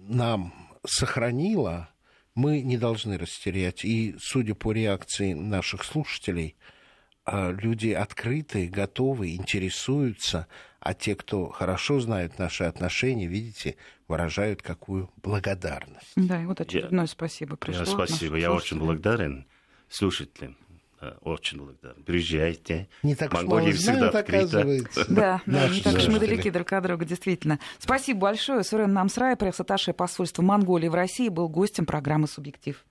нам 0.09 0.53
сохранила, 0.85 1.89
мы 2.35 2.63
не 2.63 2.79
должны 2.79 3.17
растерять. 3.17 3.85
И, 3.85 4.17
судя 4.19 4.57
по 4.57 4.73
реакции 4.73 5.35
наших 5.35 5.85
слушателей, 5.85 6.57
э, 7.27 7.53
люди 7.53 7.91
открытые, 7.91 8.69
готовы, 8.69 9.37
интересуются, 9.37 10.49
а 10.81 10.95
те, 10.95 11.15
кто 11.15 11.49
хорошо 11.49 12.01
знают 12.01 12.41
наши 12.41 12.65
отношения, 12.65 13.29
видите, 13.29 13.77
выражают 14.09 14.63
какую 14.63 15.13
благодарность. 15.23 16.11
Да, 16.17 16.43
и 16.43 16.47
вот 16.47 16.61
очередное 16.61 17.05
я, 17.05 17.07
спасибо 17.07 17.55
пришло. 17.55 17.85
Спасибо, 17.85 18.35
я 18.35 18.53
очень 18.53 18.81
благодарен 18.81 19.47
слушателям. 19.89 20.57
Э, 21.05 21.13
очень 21.21 21.59
благодарен. 21.59 22.03
Приезжайте. 22.03 22.89
Не 23.03 23.15
так 23.15 23.33
уж 23.35 23.43
мало 23.43 23.73
знают, 23.73 24.15
оказывается. 24.15 25.05
Да, 25.15 25.43
да 25.45 25.69
не 25.69 25.81
так 25.81 25.95
уж 25.97 26.09
мы 26.09 26.19
далеки 26.19 26.51
друг 26.51 26.73
от 26.73 26.83
друга, 26.83 27.05
действительно. 27.05 27.59
Спасибо 27.79 28.21
большое. 28.21 28.65
Сурен 28.65 28.93
Намсрай, 28.93 29.37
пресс-атташе 29.37 29.93
посольства 29.93 30.43
Монголии 30.43 30.89
в 30.89 30.95
России, 30.95 31.29
был 31.29 31.49
гостем 31.49 31.85
программы 31.85 32.27
«Субъектив». 32.27 32.83